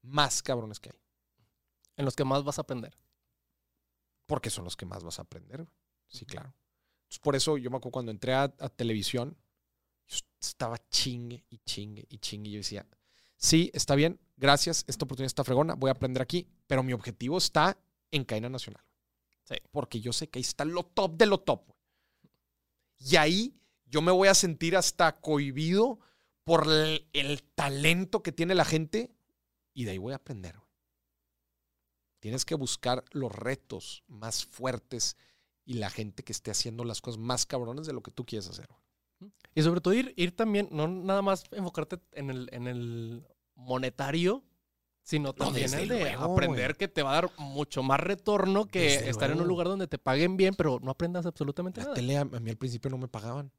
[0.00, 1.00] más cabrones que hay.
[1.96, 2.96] En los que más vas a aprender.
[4.26, 5.66] Porque son los que más vas a aprender.
[6.06, 6.54] Sí, claro
[7.22, 9.36] por eso yo me acuerdo cuando entré a, televisión,
[10.06, 12.50] yo estaba chingue y chingue y chingue.
[12.50, 12.86] Y yo decía,
[13.36, 17.38] sí, está bien, gracias, esta oportunidad está fregona, voy a aprender aquí, pero mi objetivo
[17.38, 17.78] está
[18.10, 18.84] en cadena nacional.
[19.44, 19.56] Sí.
[19.70, 21.72] Porque yo sé que ahí está lo top de lo top.
[22.98, 26.00] Y ahí yo me voy a sentir hasta cohibido
[26.44, 29.10] por el, el talento que tiene la gente
[29.72, 30.56] y de ahí voy a aprender.
[32.20, 35.16] Tienes que buscar los retos más fuertes
[35.68, 38.48] y la gente que esté haciendo las cosas más cabrones de lo que tú quieres
[38.48, 38.66] hacer.
[39.54, 43.22] Y sobre todo ir, ir también, no nada más enfocarte en el, en el
[43.54, 44.42] monetario,
[45.02, 49.30] sino también el de aprender que te va a dar mucho más retorno que estar
[49.30, 51.92] en un lugar donde te paguen bien, pero no aprendas absolutamente nada.
[51.92, 53.52] Tele, a mí al principio no me pagaban.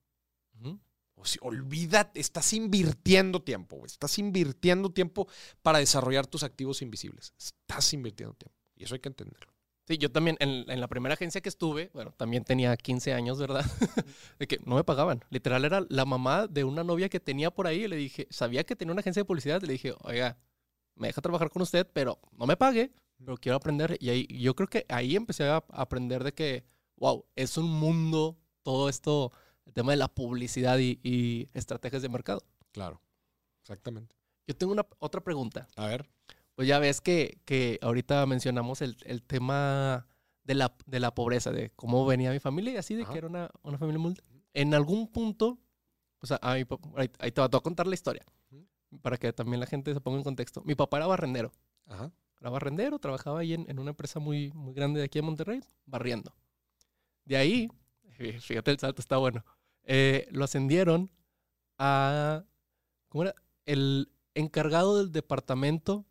[1.13, 3.85] O sea, olvídate, estás invirtiendo tiempo, güey.
[3.85, 5.27] Estás invirtiendo tiempo
[5.61, 7.35] para desarrollar tus activos invisibles.
[7.37, 8.57] Estás invirtiendo tiempo.
[8.75, 9.58] Y eso hay que entenderlo.
[9.89, 13.65] Sí, yo también en, la primera agencia que estuve, bueno, también tenía 15 años, ¿verdad?
[14.37, 15.25] de que no me pagaban.
[15.31, 17.85] Literal era la mamá de una novia que tenía por ahí.
[17.85, 19.63] Y le dije, sabía que tenía una agencia de publicidad.
[19.63, 20.37] Le dije, oiga,
[20.93, 23.97] me deja trabajar con usted, pero no me pague, pero quiero aprender.
[23.99, 26.65] Y ahí, yo creo que ahí empecé a aprender de que,
[26.97, 29.31] wow, es un mundo todo esto,
[29.65, 32.43] el tema de la publicidad y, estrategias de mercado.
[32.73, 33.01] Claro,
[33.63, 34.15] exactamente.
[34.45, 35.67] Yo tengo una otra pregunta.
[35.75, 36.07] A ver.
[36.59, 40.05] Pues ya ves que, que ahorita mencionamos el, el tema
[40.43, 43.27] de la, de la, pobreza, de cómo venía mi familia y así, de que era
[43.27, 44.13] una, una familia muy...
[44.53, 45.57] En algún punto,
[46.19, 46.67] o sea, ahí,
[46.97, 48.25] ahí te voy a contar la historia
[49.01, 50.61] para que también la gente se ponga en contexto.
[50.65, 51.53] Mi papá era barrendero.
[51.85, 52.11] Ajá.
[52.41, 56.35] Era barrendero, trabajaba ahí en, una empresa muy, muy grande de aquí en Monterrey, barriendo.
[57.23, 57.69] De ahí,
[58.41, 59.45] fíjate el salto, está bueno.
[59.83, 61.09] Eh, lo ascendieron
[61.77, 62.43] a.
[63.07, 63.35] ¿Cómo era?
[63.65, 66.05] El encargado del departamento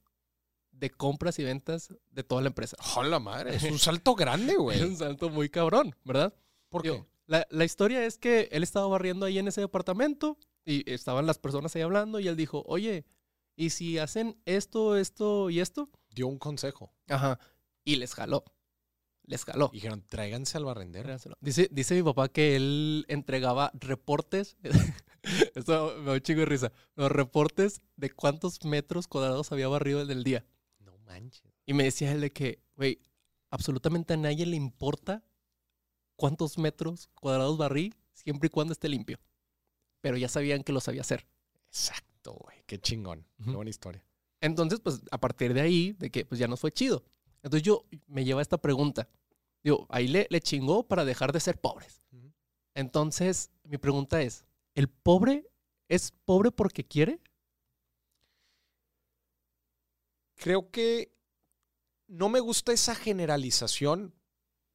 [0.78, 2.76] de compras y ventas de toda la empresa.
[2.96, 3.56] ¡Hola madre!
[3.56, 4.78] Es un salto grande, güey.
[4.78, 6.34] es un salto muy cabrón, ¿verdad?
[6.68, 7.04] ¿Por qué?
[7.26, 11.38] La, la, historia es que él estaba barriendo ahí en ese departamento y estaban las
[11.38, 13.04] personas ahí hablando y él dijo, oye,
[13.56, 15.90] ¿y si hacen esto, esto y esto?
[16.10, 16.92] Dio un consejo.
[17.08, 17.38] Ajá.
[17.84, 18.44] Y les jaló.
[19.24, 19.70] Les jaló.
[19.72, 21.14] dijeron, tráiganse al barrendero.
[21.40, 24.56] Dice, dice mi papá que él entregaba reportes.
[25.54, 26.72] Esto me da chingo de risa.
[26.94, 30.46] Los reportes de cuántos metros cuadrados había barrido en el día.
[31.08, 31.42] Manches.
[31.66, 33.00] Y me decía él de que, güey,
[33.50, 35.24] absolutamente a nadie le importa
[36.16, 39.18] cuántos metros cuadrados barrí siempre y cuando esté limpio
[40.00, 41.26] pero ya sabían que lo sabía hacer.
[41.68, 42.62] Exacto, güey.
[42.66, 43.26] Qué chingón.
[43.44, 44.04] Qué buena historia.
[44.40, 47.04] Entonces, pues a partir de ahí, de que pues ya nos fue chido.
[47.42, 49.08] Entonces yo me lleva esta pregunta.
[49.62, 52.02] Digo, ahí le, le chingó para dejar de ser pobres.
[52.74, 54.44] Entonces, mi pregunta es,
[54.74, 55.50] ¿el pobre
[55.88, 57.20] es pobre porque quiere?
[60.38, 61.12] Creo que
[62.06, 64.14] no me gusta esa generalización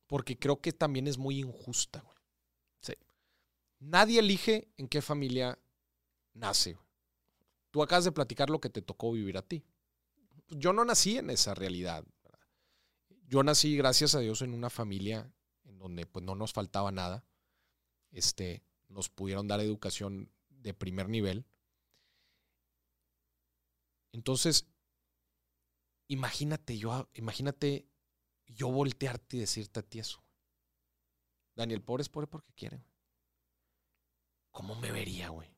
[0.08, 2.02] porque creo que también es muy injusta.
[2.02, 2.97] Güey.
[3.80, 5.60] Nadie elige en qué familia
[6.34, 6.78] nace.
[7.71, 9.65] Tú acabas de platicar lo que te tocó vivir a ti.
[10.49, 12.06] Yo no nací en esa realidad.
[13.28, 17.26] Yo nací, gracias a Dios, en una familia en donde pues, no nos faltaba nada.
[18.12, 21.45] Este, nos pudieron dar educación de primer nivel.
[24.12, 24.67] Entonces,
[26.08, 27.88] imagínate yo, imagínate
[28.46, 30.24] yo voltearte y decirte a ti eso.
[31.56, 32.84] Daniel, pobre es pobre porque quiere.
[34.52, 35.56] ¿Cómo me vería, güey?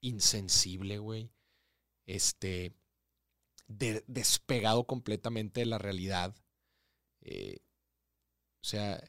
[0.00, 1.32] Insensible, güey.
[2.06, 2.76] Este.
[3.68, 6.34] despegado completamente de la realidad.
[7.20, 7.60] Eh,
[8.60, 9.02] o sea,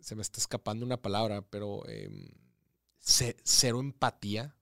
[0.00, 2.28] se me está escapando una palabra, pero em,
[2.98, 4.57] cero empatía.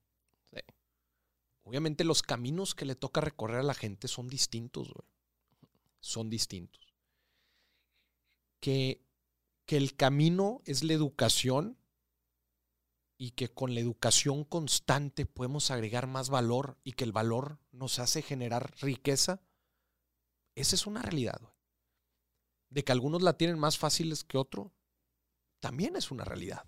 [1.67, 5.09] Obviamente los caminos que le toca recorrer a la gente son distintos, güey.
[5.99, 6.95] Son distintos.
[8.61, 9.05] Que,
[9.65, 11.77] que el camino es la educación
[13.19, 17.99] y que con la educación constante podemos agregar más valor y que el valor nos
[17.99, 19.41] hace generar riqueza,
[20.55, 21.41] esa es una realidad.
[22.71, 24.71] De que algunos la tienen más fáciles que otros,
[25.59, 26.65] también es una realidad.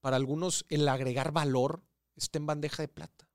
[0.00, 1.82] Para algunos el agregar valor
[2.18, 3.28] está en bandeja de plata.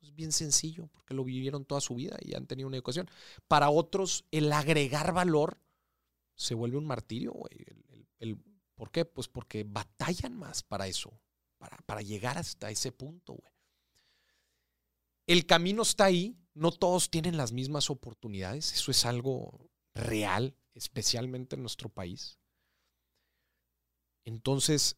[0.00, 3.08] Es bien sencillo porque lo vivieron toda su vida y han tenido una educación.
[3.46, 5.60] Para otros el agregar valor
[6.34, 7.34] se vuelve un martirio.
[8.18, 8.38] el
[8.82, 9.04] ¿Por qué?
[9.04, 11.16] Pues porque batallan más para eso,
[11.58, 13.52] para, para llegar hasta ese punto, güey.
[15.26, 21.54] El camino está ahí, no todos tienen las mismas oportunidades, eso es algo real, especialmente
[21.54, 22.40] en nuestro país.
[24.24, 24.96] Entonces,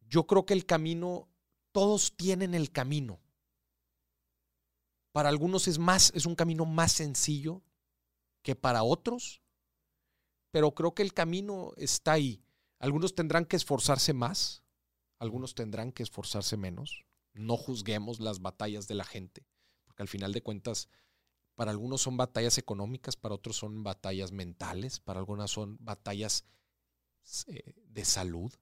[0.00, 1.28] yo creo que el camino,
[1.72, 3.20] todos tienen el camino.
[5.12, 7.62] Para algunos es más, es un camino más sencillo
[8.42, 9.42] que para otros,
[10.50, 12.44] pero creo que el camino está ahí.
[12.78, 14.62] Algunos tendrán que esforzarse más,
[15.18, 17.04] algunos tendrán que esforzarse menos.
[17.32, 19.46] No juzguemos las batallas de la gente,
[19.84, 20.88] porque al final de cuentas,
[21.54, 26.46] para algunos son batallas económicas, para otros son batallas mentales, para algunas son batallas
[27.48, 28.52] eh, de salud.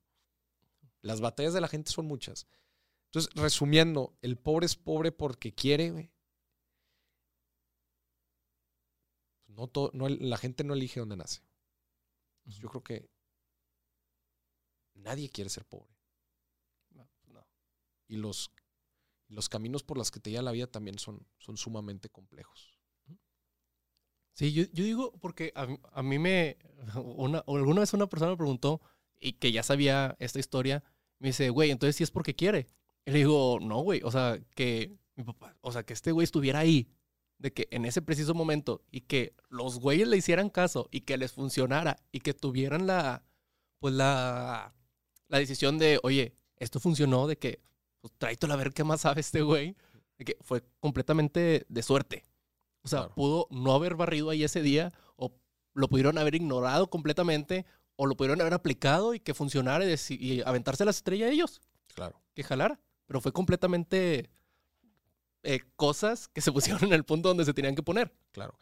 [1.01, 2.47] Las batallas de la gente son muchas.
[3.09, 6.13] Entonces, resumiendo, el pobre es pobre porque quiere.
[9.47, 11.43] No, no la gente no elige dónde nace.
[12.45, 13.11] Yo creo que
[14.99, 15.95] Nadie quiere ser pobre.
[16.91, 17.09] No,
[18.09, 18.51] Y los,
[19.29, 22.79] los caminos por los que te lleva la vida también son, son sumamente complejos.
[24.33, 26.59] Sí, yo, digo, porque a, mí me.
[27.17, 28.81] Una, alguna vez una persona me preguntó,
[29.19, 30.85] y que ya sabía esta historia,
[31.19, 32.69] Me dice, güey, entonces sí es porque quiere.
[33.09, 36.25] Y le digo, no, güey, o sea, que mi papá, o sea, que este güey
[36.25, 36.91] estuviera ahí,
[37.39, 41.17] de que en ese preciso momento, y que los güeyes le hicieran caso, y que
[41.17, 43.25] les funcionara, y que tuvieran la,
[43.79, 44.75] pues la,
[45.29, 47.63] la decisión de, oye, esto funcionó, de que,
[48.03, 49.75] pues tráetelo a ver qué más sabe este güey,
[50.19, 52.27] de que fue completamente de suerte.
[52.83, 55.33] O sea, pudo no haber barrido ahí ese día, o
[55.73, 57.65] lo pudieron haber ignorado completamente,
[57.97, 61.63] o lo pudieron haber aplicado y que funcionara y, aventarse la estrella a ellos.
[61.95, 62.21] Claro.
[62.35, 62.79] Que jalara.
[63.09, 64.31] Pero fue completamente
[65.43, 68.15] eh, cosas que se pusieron en el punto donde se tenían que poner.
[68.31, 68.57] Claro.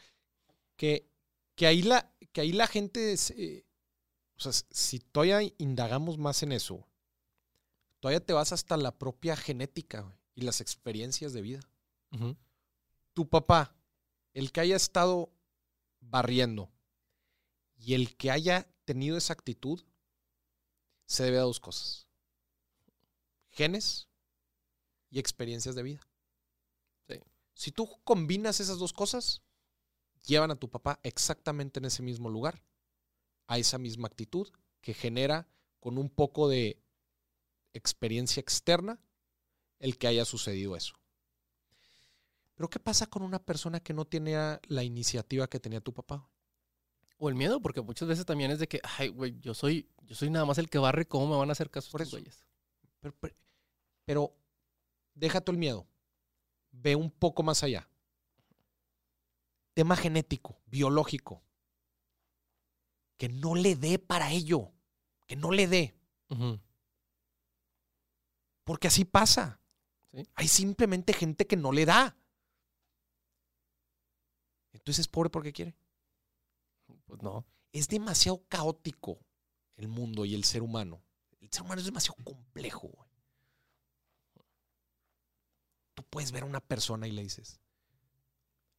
[0.76, 1.10] Que,
[1.54, 6.86] que, ahí, la, que ahí la gente, o sea, si todavía indagamos más en eso,
[8.00, 11.60] todavía te vas hasta la propia genética y las experiencias de vida.
[13.14, 13.74] Tu papá,
[14.32, 15.32] el que haya estado
[16.00, 16.70] barriendo
[17.76, 19.82] y el que haya tenido esa actitud,
[21.06, 22.06] se debe a dos cosas.
[23.50, 24.08] Genes
[25.16, 26.00] y experiencias de vida.
[27.54, 29.40] Si tú combinas esas dos cosas,
[30.26, 32.62] llevan a tu papá exactamente en ese mismo lugar,
[33.46, 34.46] a esa misma actitud
[34.82, 35.48] que genera
[35.80, 36.82] con un poco de
[37.72, 39.00] experiencia externa
[39.78, 40.92] el que haya sucedido eso.
[42.56, 44.36] Pero ¿qué pasa con una persona que no tiene
[44.66, 46.28] la iniciativa que tenía tu papá?
[47.16, 50.14] O el miedo, porque muchas veces también es de que, ay, güey, yo soy, yo
[50.14, 52.44] soy nada más el que barre, ¿cómo me van a hacer caso Por estos güeyes?
[53.00, 53.14] Pero,
[54.04, 54.36] pero,
[55.16, 55.88] deja el miedo.
[56.70, 57.88] Ve un poco más allá.
[59.74, 61.42] Tema genético, biológico.
[63.16, 64.72] Que no le dé para ello.
[65.26, 65.98] Que no le dé.
[68.64, 69.60] Porque así pasa.
[70.34, 72.16] Hay simplemente gente que no le da.
[74.72, 75.74] Entonces es pobre porque quiere.
[77.06, 77.44] Pues no.
[77.72, 79.18] Es demasiado caótico
[79.76, 81.02] el mundo y el ser humano.
[81.40, 82.90] El ser humano es demasiado complejo.
[85.94, 87.60] Tú puedes ver a una persona y le dices,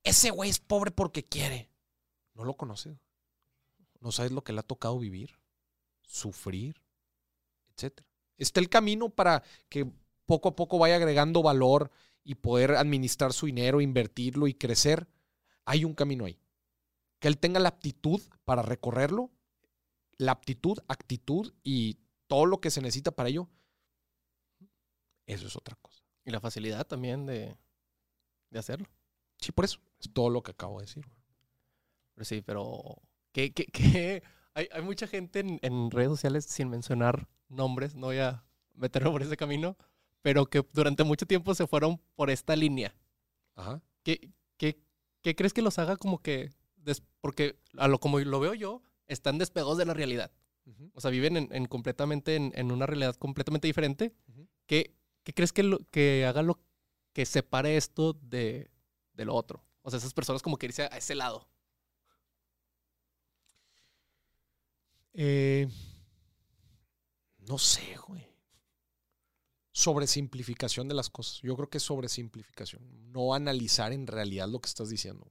[0.03, 1.69] ese güey es pobre porque quiere.
[2.33, 2.97] No lo conoces.
[3.99, 5.37] No sabes lo que le ha tocado vivir,
[6.01, 6.81] sufrir,
[7.69, 8.01] etc.
[8.39, 9.87] Está el camino para que
[10.25, 11.91] poco a poco vaya agregando valor
[12.23, 15.07] y poder administrar su dinero, invertirlo y crecer.
[15.63, 16.39] Hay un camino ahí
[17.19, 19.29] que él tenga la aptitud para recorrerlo,
[20.17, 23.47] la aptitud, actitud y todo lo que se necesita para ello,
[25.27, 25.96] eso es otra cosa.
[26.27, 27.57] Y la facilidad también de,
[28.53, 28.85] hacerlo.
[29.39, 29.79] Sí, por eso.
[29.99, 31.05] Es todo lo que acabo de decir.
[32.13, 33.01] Pero sí, pero
[33.31, 34.21] ¿qué, qué,
[34.53, 39.21] Hay, hay, mucha gente en, redes sociales, sin mencionar nombres, no voy a meterme por
[39.21, 39.77] ese camino,
[40.21, 42.93] pero que durante mucho tiempo se fueron por esta línea.
[43.55, 43.81] Ajá.
[44.03, 44.81] ¿Qué, qué,
[45.21, 46.49] qué crees que los haga como que
[47.21, 50.31] porque a lo como lo veo yo, están despegados de la realidad.
[50.93, 54.13] O sea, viven en, completamente en, una realidad completamente diferente.
[55.27, 56.57] ¿Qué, crees que, lo, que haga lo
[57.11, 58.71] que separe esto de,
[59.15, 59.61] lo otro?
[59.81, 61.49] O sea, esas personas como que irse a ese lado.
[65.11, 65.67] Eh,
[67.39, 68.25] no sé, güey.
[69.73, 71.41] Sobresimplificación de las cosas.
[71.41, 73.11] Yo creo que es sobresimplificación.
[73.11, 75.29] No analizar en realidad lo que estás diciendo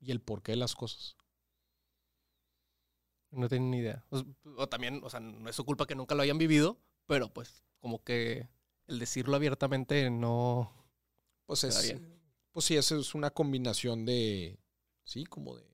[0.00, 1.16] y el porqué de las cosas.
[3.30, 4.04] No tienen ni idea.
[4.10, 7.62] O, también, o sea, no es su culpa que nunca lo hayan vivido, pero pues
[7.80, 8.48] como que
[8.86, 10.72] el decirlo abiertamente no...
[11.46, 11.96] Pues es...
[12.52, 14.58] Pues sí, eso es una combinación de...
[15.04, 15.64] Sí, como de...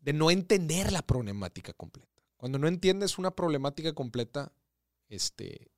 [0.00, 2.22] De no entender la problemática completa.
[2.36, 4.52] Cuando no entiendes una problemática completa,
[5.08, 5.70] este,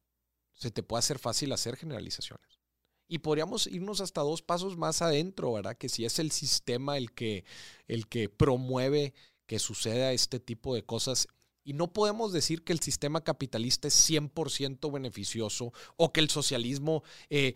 [0.54, 2.58] se te puede hacer fácil hacer generalizaciones.
[3.06, 5.76] Y podríamos irnos hasta dos pasos más adentro, ¿verdad?
[5.76, 7.44] Que si es el sistema el que,
[7.86, 9.12] el que promueve
[9.46, 11.28] que suceda este tipo de cosas.
[11.64, 17.02] Y no podemos decir que el sistema capitalista es 100% beneficioso o que el socialismo,
[17.30, 17.54] eh,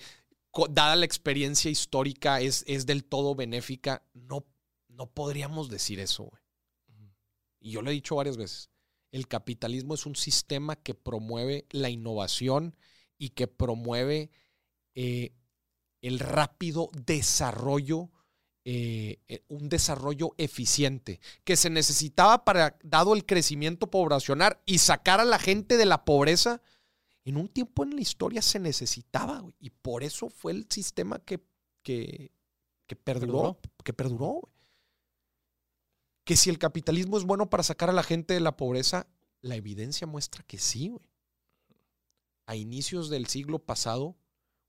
[0.71, 4.03] dada la experiencia histórica, es, es del todo benéfica.
[4.15, 4.47] No,
[4.89, 6.33] no podríamos decir eso.
[7.61, 8.71] Y yo lo he dicho varias veces.
[9.13, 12.77] El capitalismo es un sistema que promueve la innovación
[13.19, 14.31] y que promueve
[14.95, 15.33] eh,
[16.01, 18.11] el rápido desarrollo,
[18.71, 25.21] eh, eh, un desarrollo eficiente que se necesitaba para, dado el crecimiento poblacional y sacar
[25.21, 26.61] a la gente de la pobreza,
[27.25, 31.43] en un tiempo en la historia se necesitaba y por eso fue el sistema que,
[31.83, 32.31] que,
[33.05, 34.51] perduró, que perduró.
[36.25, 39.07] Que si el capitalismo es bueno para sacar a la gente de la pobreza,
[39.41, 40.95] la evidencia muestra que sí.
[42.45, 44.19] A inicios del siglo pasado,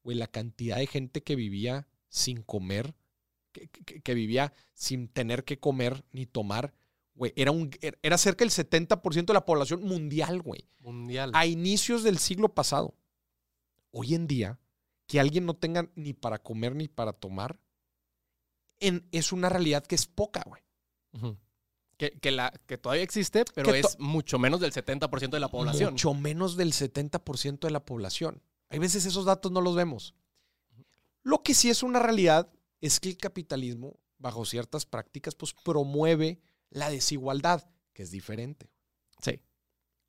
[0.04, 2.96] güey, la cantidad de gente que vivía sin comer,
[3.68, 6.74] que, vivía sin tener que comer ni tomar,
[7.16, 7.70] Güey, era, un,
[8.02, 10.70] era cerca del 70% de la población mundial, güey.
[10.80, 11.32] Mundial.
[11.34, 12.96] A inicios del siglo pasado.
[13.92, 14.58] Hoy en día,
[15.06, 17.60] que alguien no tenga ni para comer ni para tomar,
[18.80, 20.62] en, es una realidad que es poca, güey.
[21.98, 25.92] que, la, que todavía existe, pero es mucho menos del 70% de la población.
[25.92, 28.42] Mucho menos del 70% de la población.
[28.70, 30.16] Hay veces esos datos no los vemos.
[31.24, 32.50] Lo que sí es una realidad
[32.82, 38.70] es que el capitalismo, bajo ciertas prácticas, pues promueve la desigualdad, que es diferente.
[39.22, 39.42] Sí.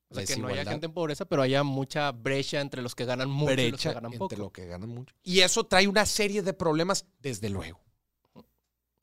[0.08, 3.04] O sea, que no haya gente en pobreza, pero haya mucha brecha entre los que
[3.04, 4.24] ganan mucho y los que ganan poco.
[4.24, 5.14] Entre los que ganan mucho.
[5.22, 7.80] Y eso trae una serie de problemas, desde luego.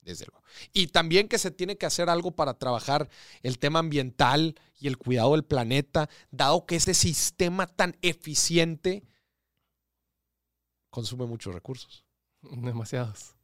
[0.01, 0.43] Desde luego.
[0.73, 3.09] Y también que se tiene que hacer algo para trabajar
[3.41, 9.03] el tema ambiental y el cuidado del planeta, dado que ese sistema tan eficiente
[10.89, 12.05] consume muchos recursos.
[12.41, 13.36] Demasiados.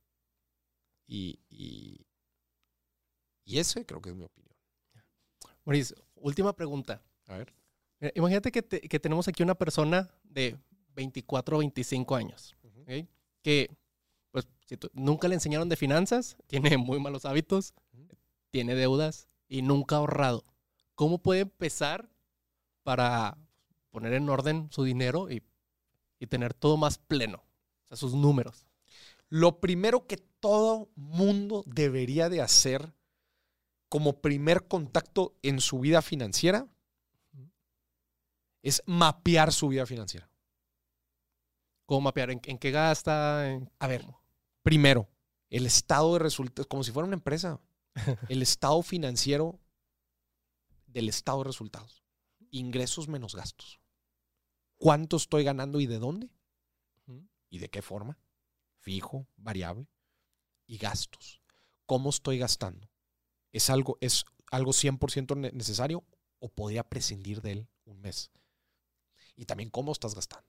[1.14, 2.07] Y, y,
[3.45, 4.55] y ese creo que es mi opinión.
[5.64, 7.03] Mauricio, última pregunta.
[7.28, 7.53] A ver.
[8.16, 8.64] imagínate que,
[8.99, 10.57] tenemos aquí una persona de
[10.95, 12.55] 24 o 25 años,
[13.43, 13.70] que
[14.32, 14.47] pues
[14.93, 17.76] nunca le enseñaron de finanzas, tiene muy malos hábitos,
[18.49, 20.43] tiene deudas y nunca ha ahorrado.
[20.95, 22.09] ¿Cómo puede empezar
[22.82, 23.38] para
[23.91, 25.43] poner en orden su dinero y,
[26.18, 27.43] y tener todo más pleno?
[27.84, 28.66] O sea, sus números.
[29.30, 32.94] Lo primero que todo mundo debería de hacer
[33.88, 36.68] como primer contacto en su vida financiera
[38.62, 40.30] es mapear su vida financiera.
[41.86, 42.32] ¿Cómo mapear?
[42.32, 43.58] ¿En, qué gasta?
[43.80, 44.06] A ver,
[44.64, 45.08] primero,
[45.50, 47.62] el estado de resultados, como si fuera una empresa,
[48.28, 49.62] el estado financiero
[50.88, 52.04] del estado de resultados.
[52.52, 53.80] Ingresos menos gastos.
[54.76, 56.30] ¿Cuánto estoy ganando y de dónde?
[57.50, 58.20] ¿Y de qué forma?
[58.80, 59.88] Fijo, variable.
[60.66, 61.41] Y gastos.
[61.86, 62.89] ¿Cómo estoy gastando?
[63.51, 66.03] ¿Es algo, es algo 100% necesario
[66.39, 68.32] o podría prescindir de él un mes?
[69.36, 70.47] Y también cómo estás gastando.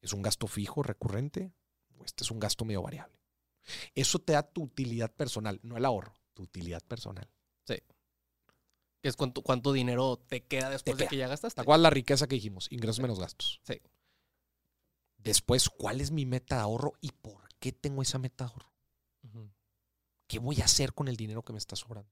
[0.00, 1.52] ¿Es un gasto fijo, recurrente?
[1.98, 3.18] ¿O este es un gasto medio variable?
[3.94, 7.28] Eso te da tu utilidad personal, no el ahorro, tu utilidad personal.
[7.64, 7.76] Sí.
[9.00, 11.64] Que es cuánto, cuánto dinero te queda después de que ya gastaste.
[11.64, 12.66] ¿Cuál la riqueza que dijimos?
[12.70, 13.60] Ingresos menos gastos.
[13.62, 13.80] Sí.
[15.18, 18.71] Después, ¿cuál es mi meta de ahorro y por qué tengo esa meta de ahorro?
[20.26, 22.10] ¿Qué voy a hacer con el dinero que me está sobrando?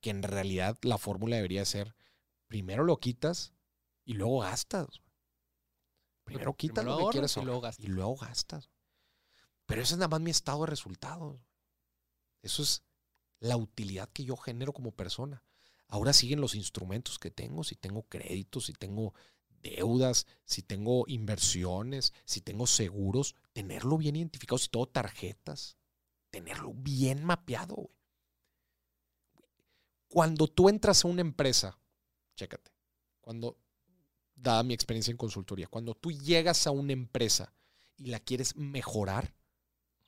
[0.00, 1.96] Que en realidad la fórmula debería ser,
[2.48, 3.54] primero lo quitas
[4.04, 5.02] y luego gastas.
[6.24, 7.84] Primero quitas lo que quieres y luego gastas.
[7.84, 8.70] Y luego gastas.
[9.64, 11.40] Pero eso es nada más mi estado de resultados.
[12.42, 12.84] Eso es
[13.40, 15.44] la utilidad que yo genero como persona.
[15.88, 19.14] Ahora siguen los instrumentos que tengo, si tengo créditos, si tengo
[19.70, 25.76] deudas, si tengo inversiones, si tengo seguros, tenerlo bien identificado, si tengo tarjetas,
[26.30, 27.90] tenerlo bien mapeado.
[30.08, 31.78] Cuando tú entras a una empresa,
[32.36, 32.70] chécate,
[33.20, 33.58] cuando
[34.34, 37.52] dada mi experiencia en consultoría, cuando tú llegas a una empresa
[37.96, 39.34] y la quieres mejorar,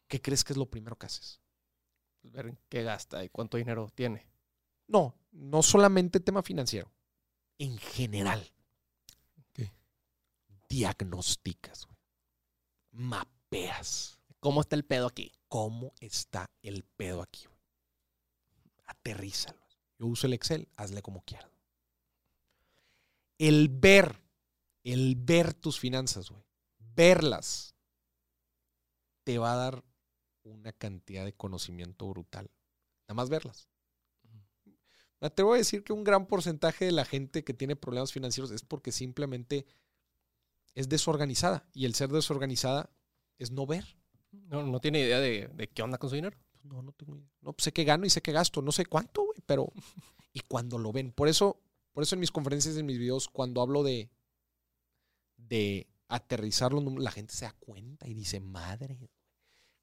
[0.07, 1.41] ¿qué crees que es lo primero que haces?
[2.21, 4.29] Pues ver qué gasta y cuánto dinero tiene.
[4.87, 6.93] No, no solamente tema financiero,
[7.59, 8.53] en general.
[10.69, 11.89] Diagnosticas,
[12.91, 14.19] mapeas.
[14.41, 15.33] ¿Cómo está el pedo aquí?
[15.49, 17.45] ¿Cómo está el pedo aquí?
[18.85, 19.61] Aterrízalo.
[19.99, 21.59] Yo uso el Excel, hazle como quieras
[23.39, 24.21] el ver,
[24.83, 26.43] el ver tus finanzas, güey,
[26.95, 27.75] verlas,
[29.25, 29.85] te va a dar
[30.43, 32.51] una cantidad de conocimiento brutal.
[33.07, 33.69] Nada más verlas.
[35.21, 38.51] Me atrevo a decir que un gran porcentaje de la gente que tiene problemas financieros
[38.51, 39.67] es porque simplemente
[40.79, 41.69] es desorganizada.
[41.73, 42.91] Y el ser desorganizada
[43.39, 43.85] es no ver.
[44.31, 46.37] No, no tiene idea de, qué onda con su dinero.
[46.51, 47.29] Pues no, no tengo idea.
[47.41, 48.63] No, pues sé que gano y sé que gasto.
[48.63, 49.73] No sé cuánto, güey, pero.
[50.33, 51.13] y cuando lo ven.
[51.13, 51.61] Por eso
[51.99, 54.09] por eso en mis conferencias, en mis videos, cuando hablo de,
[55.37, 59.11] de aterrizarlo, la gente se da cuenta y dice, madre,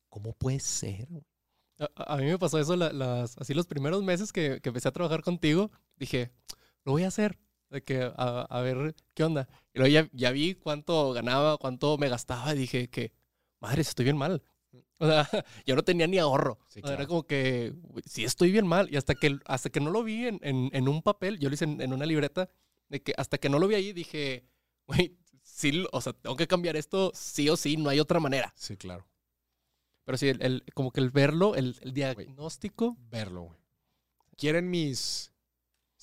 [0.07, 1.09] ¿cómo puede ser?
[1.77, 5.71] A, mí me pasó eso las, así los primeros meses que, empecé a trabajar contigo.
[5.97, 6.31] Dije,
[6.85, 7.37] lo voy a hacer.
[7.69, 9.47] De que, a, ver qué onda.
[9.73, 13.11] Y luego ya, ya, vi cuánto ganaba, cuánto me gastaba y dije que,
[13.59, 14.41] madre, estoy bien mal.
[14.97, 15.27] O sea,
[15.65, 16.57] yo no tenía ni ahorro.
[16.73, 17.73] Era como que,
[18.05, 18.87] sí estoy bien mal.
[18.89, 21.65] Y hasta que, hasta que no lo vi en, en, un papel, yo lo hice
[21.65, 22.49] en, una libreta,
[22.87, 24.45] de que hasta que no lo vi ahí dije,
[24.87, 28.53] güey, sí, o sea, tengo que cambiar esto sí o sí, no hay otra manera.
[28.55, 29.05] Sí, claro.
[30.05, 32.95] Pero sí, el, como que el verlo, el, diagnóstico.
[33.09, 33.59] verlo, güey.
[34.37, 35.33] ¿Quieren mis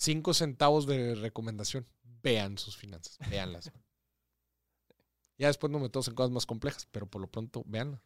[0.03, 1.87] cinco centavos de recomendación?
[2.23, 3.71] Vean sus finanzas, véanlas.
[5.39, 8.01] ya después no me metemos en cosas más complejas, pero por lo pronto, véanlas.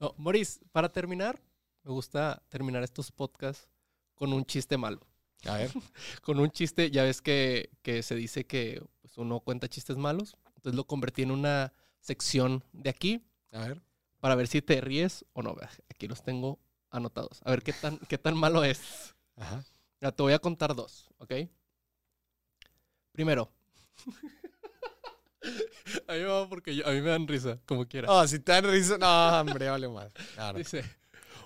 [0.00, 1.40] No, Maurice, para terminar,
[1.82, 3.68] me gusta terminar estos podcasts
[4.14, 5.00] con un chiste malo.
[5.44, 5.70] A ver.
[6.22, 10.36] con un chiste, ya ves que, que se dice que pues, uno cuenta chistes malos.
[10.56, 13.24] Entonces lo convertí en una sección de aquí.
[13.52, 13.82] A ver.
[14.20, 15.56] Para ver si te ríes o no.
[15.88, 16.58] Aquí los tengo
[16.90, 17.40] anotados.
[17.44, 19.14] A ver qué tan, qué tan malo es.
[19.36, 19.64] Ajá.
[20.00, 21.34] Ya te voy a contar dos, ¿ok?
[23.12, 23.50] Primero.
[26.06, 28.08] Ahí va porque a mí me dan risa, como quiera.
[28.10, 30.12] Ah, si te dan risa, no, hombre, vale más.
[30.54, 30.84] Dice,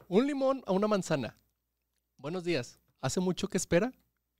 [0.08, 1.36] un limón a una manzana.
[2.16, 2.78] Buenos días.
[3.00, 3.92] ¿Hace mucho que espera?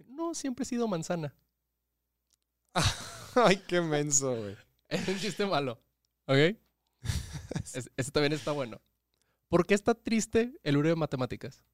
[0.07, 1.35] No, siempre he sido manzana.
[3.35, 4.57] Ay, qué menso, güey.
[4.89, 5.81] Es un chiste malo.
[6.27, 6.59] ¿Ok?
[7.97, 8.81] ese también está bueno.
[9.49, 11.65] ¿Por qué está triste el libro de matemáticas?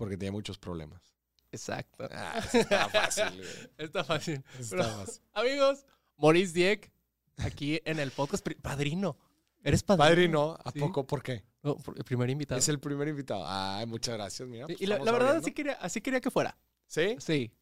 [0.00, 1.14] Porque tiene muchos problemas.
[1.52, 2.08] Exacto.
[2.10, 3.70] Ah, está fácil, güey.
[3.76, 4.42] Está fácil.
[4.58, 5.22] Está fácil.
[5.34, 5.84] Amigos,
[6.16, 6.90] Maurice Dieck,
[7.36, 8.48] aquí en el podcast.
[8.62, 9.18] Padrino.
[9.62, 10.08] ¿Eres padrino?
[10.08, 11.06] Padrino, ¿a poco?
[11.06, 11.44] ¿Por qué?
[11.62, 12.58] el primer invitado.
[12.58, 13.44] Es el primer invitado.
[13.46, 14.64] Ay, muchas gracias, mira.
[14.70, 16.56] y pues la, verdad, así quería, así quería que fuera.
[16.86, 17.16] ¿Sí?
[17.18, 17.52] Sí.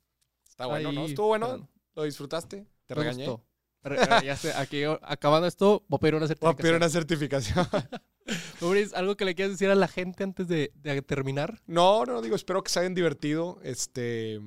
[0.49, 1.07] Está bueno, ¿no?
[1.07, 1.69] ¿Estuvo bueno?
[1.97, 2.69] ¿Lo disfrutaste?
[2.87, 3.27] ¿Te regañé?
[4.25, 6.57] ya sé, aquí acabando esto, voy a pedir una certificación.
[6.57, 7.67] Voy a pedir una certificación.
[8.95, 11.61] ¿algo que le quieras decir a la gente antes de, de, terminar?
[11.67, 13.59] No, no, digo, espero que se hayan divertido.
[13.63, 14.41] Este,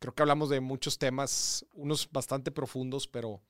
[0.00, 3.42] creo que hablamos de muchos temas, unos bastante profundos, pero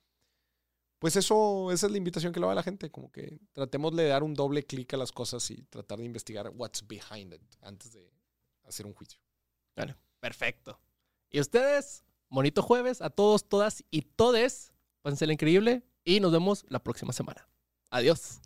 [0.98, 3.94] pues eso, esa es la invitación que le va a la gente, como que tratemos
[3.94, 7.42] de dar un doble clic a las cosas y tratar de investigar what's behind it
[7.60, 8.10] antes de
[8.64, 9.20] hacer un juicio.
[9.76, 10.80] Bueno, perfecto.
[11.30, 12.04] ¿Y ustedes?
[12.28, 14.72] Bonito jueves a todos, todas y todes.
[15.02, 17.48] Pásense increíble y nos vemos la próxima semana.
[17.90, 18.40] Adiós.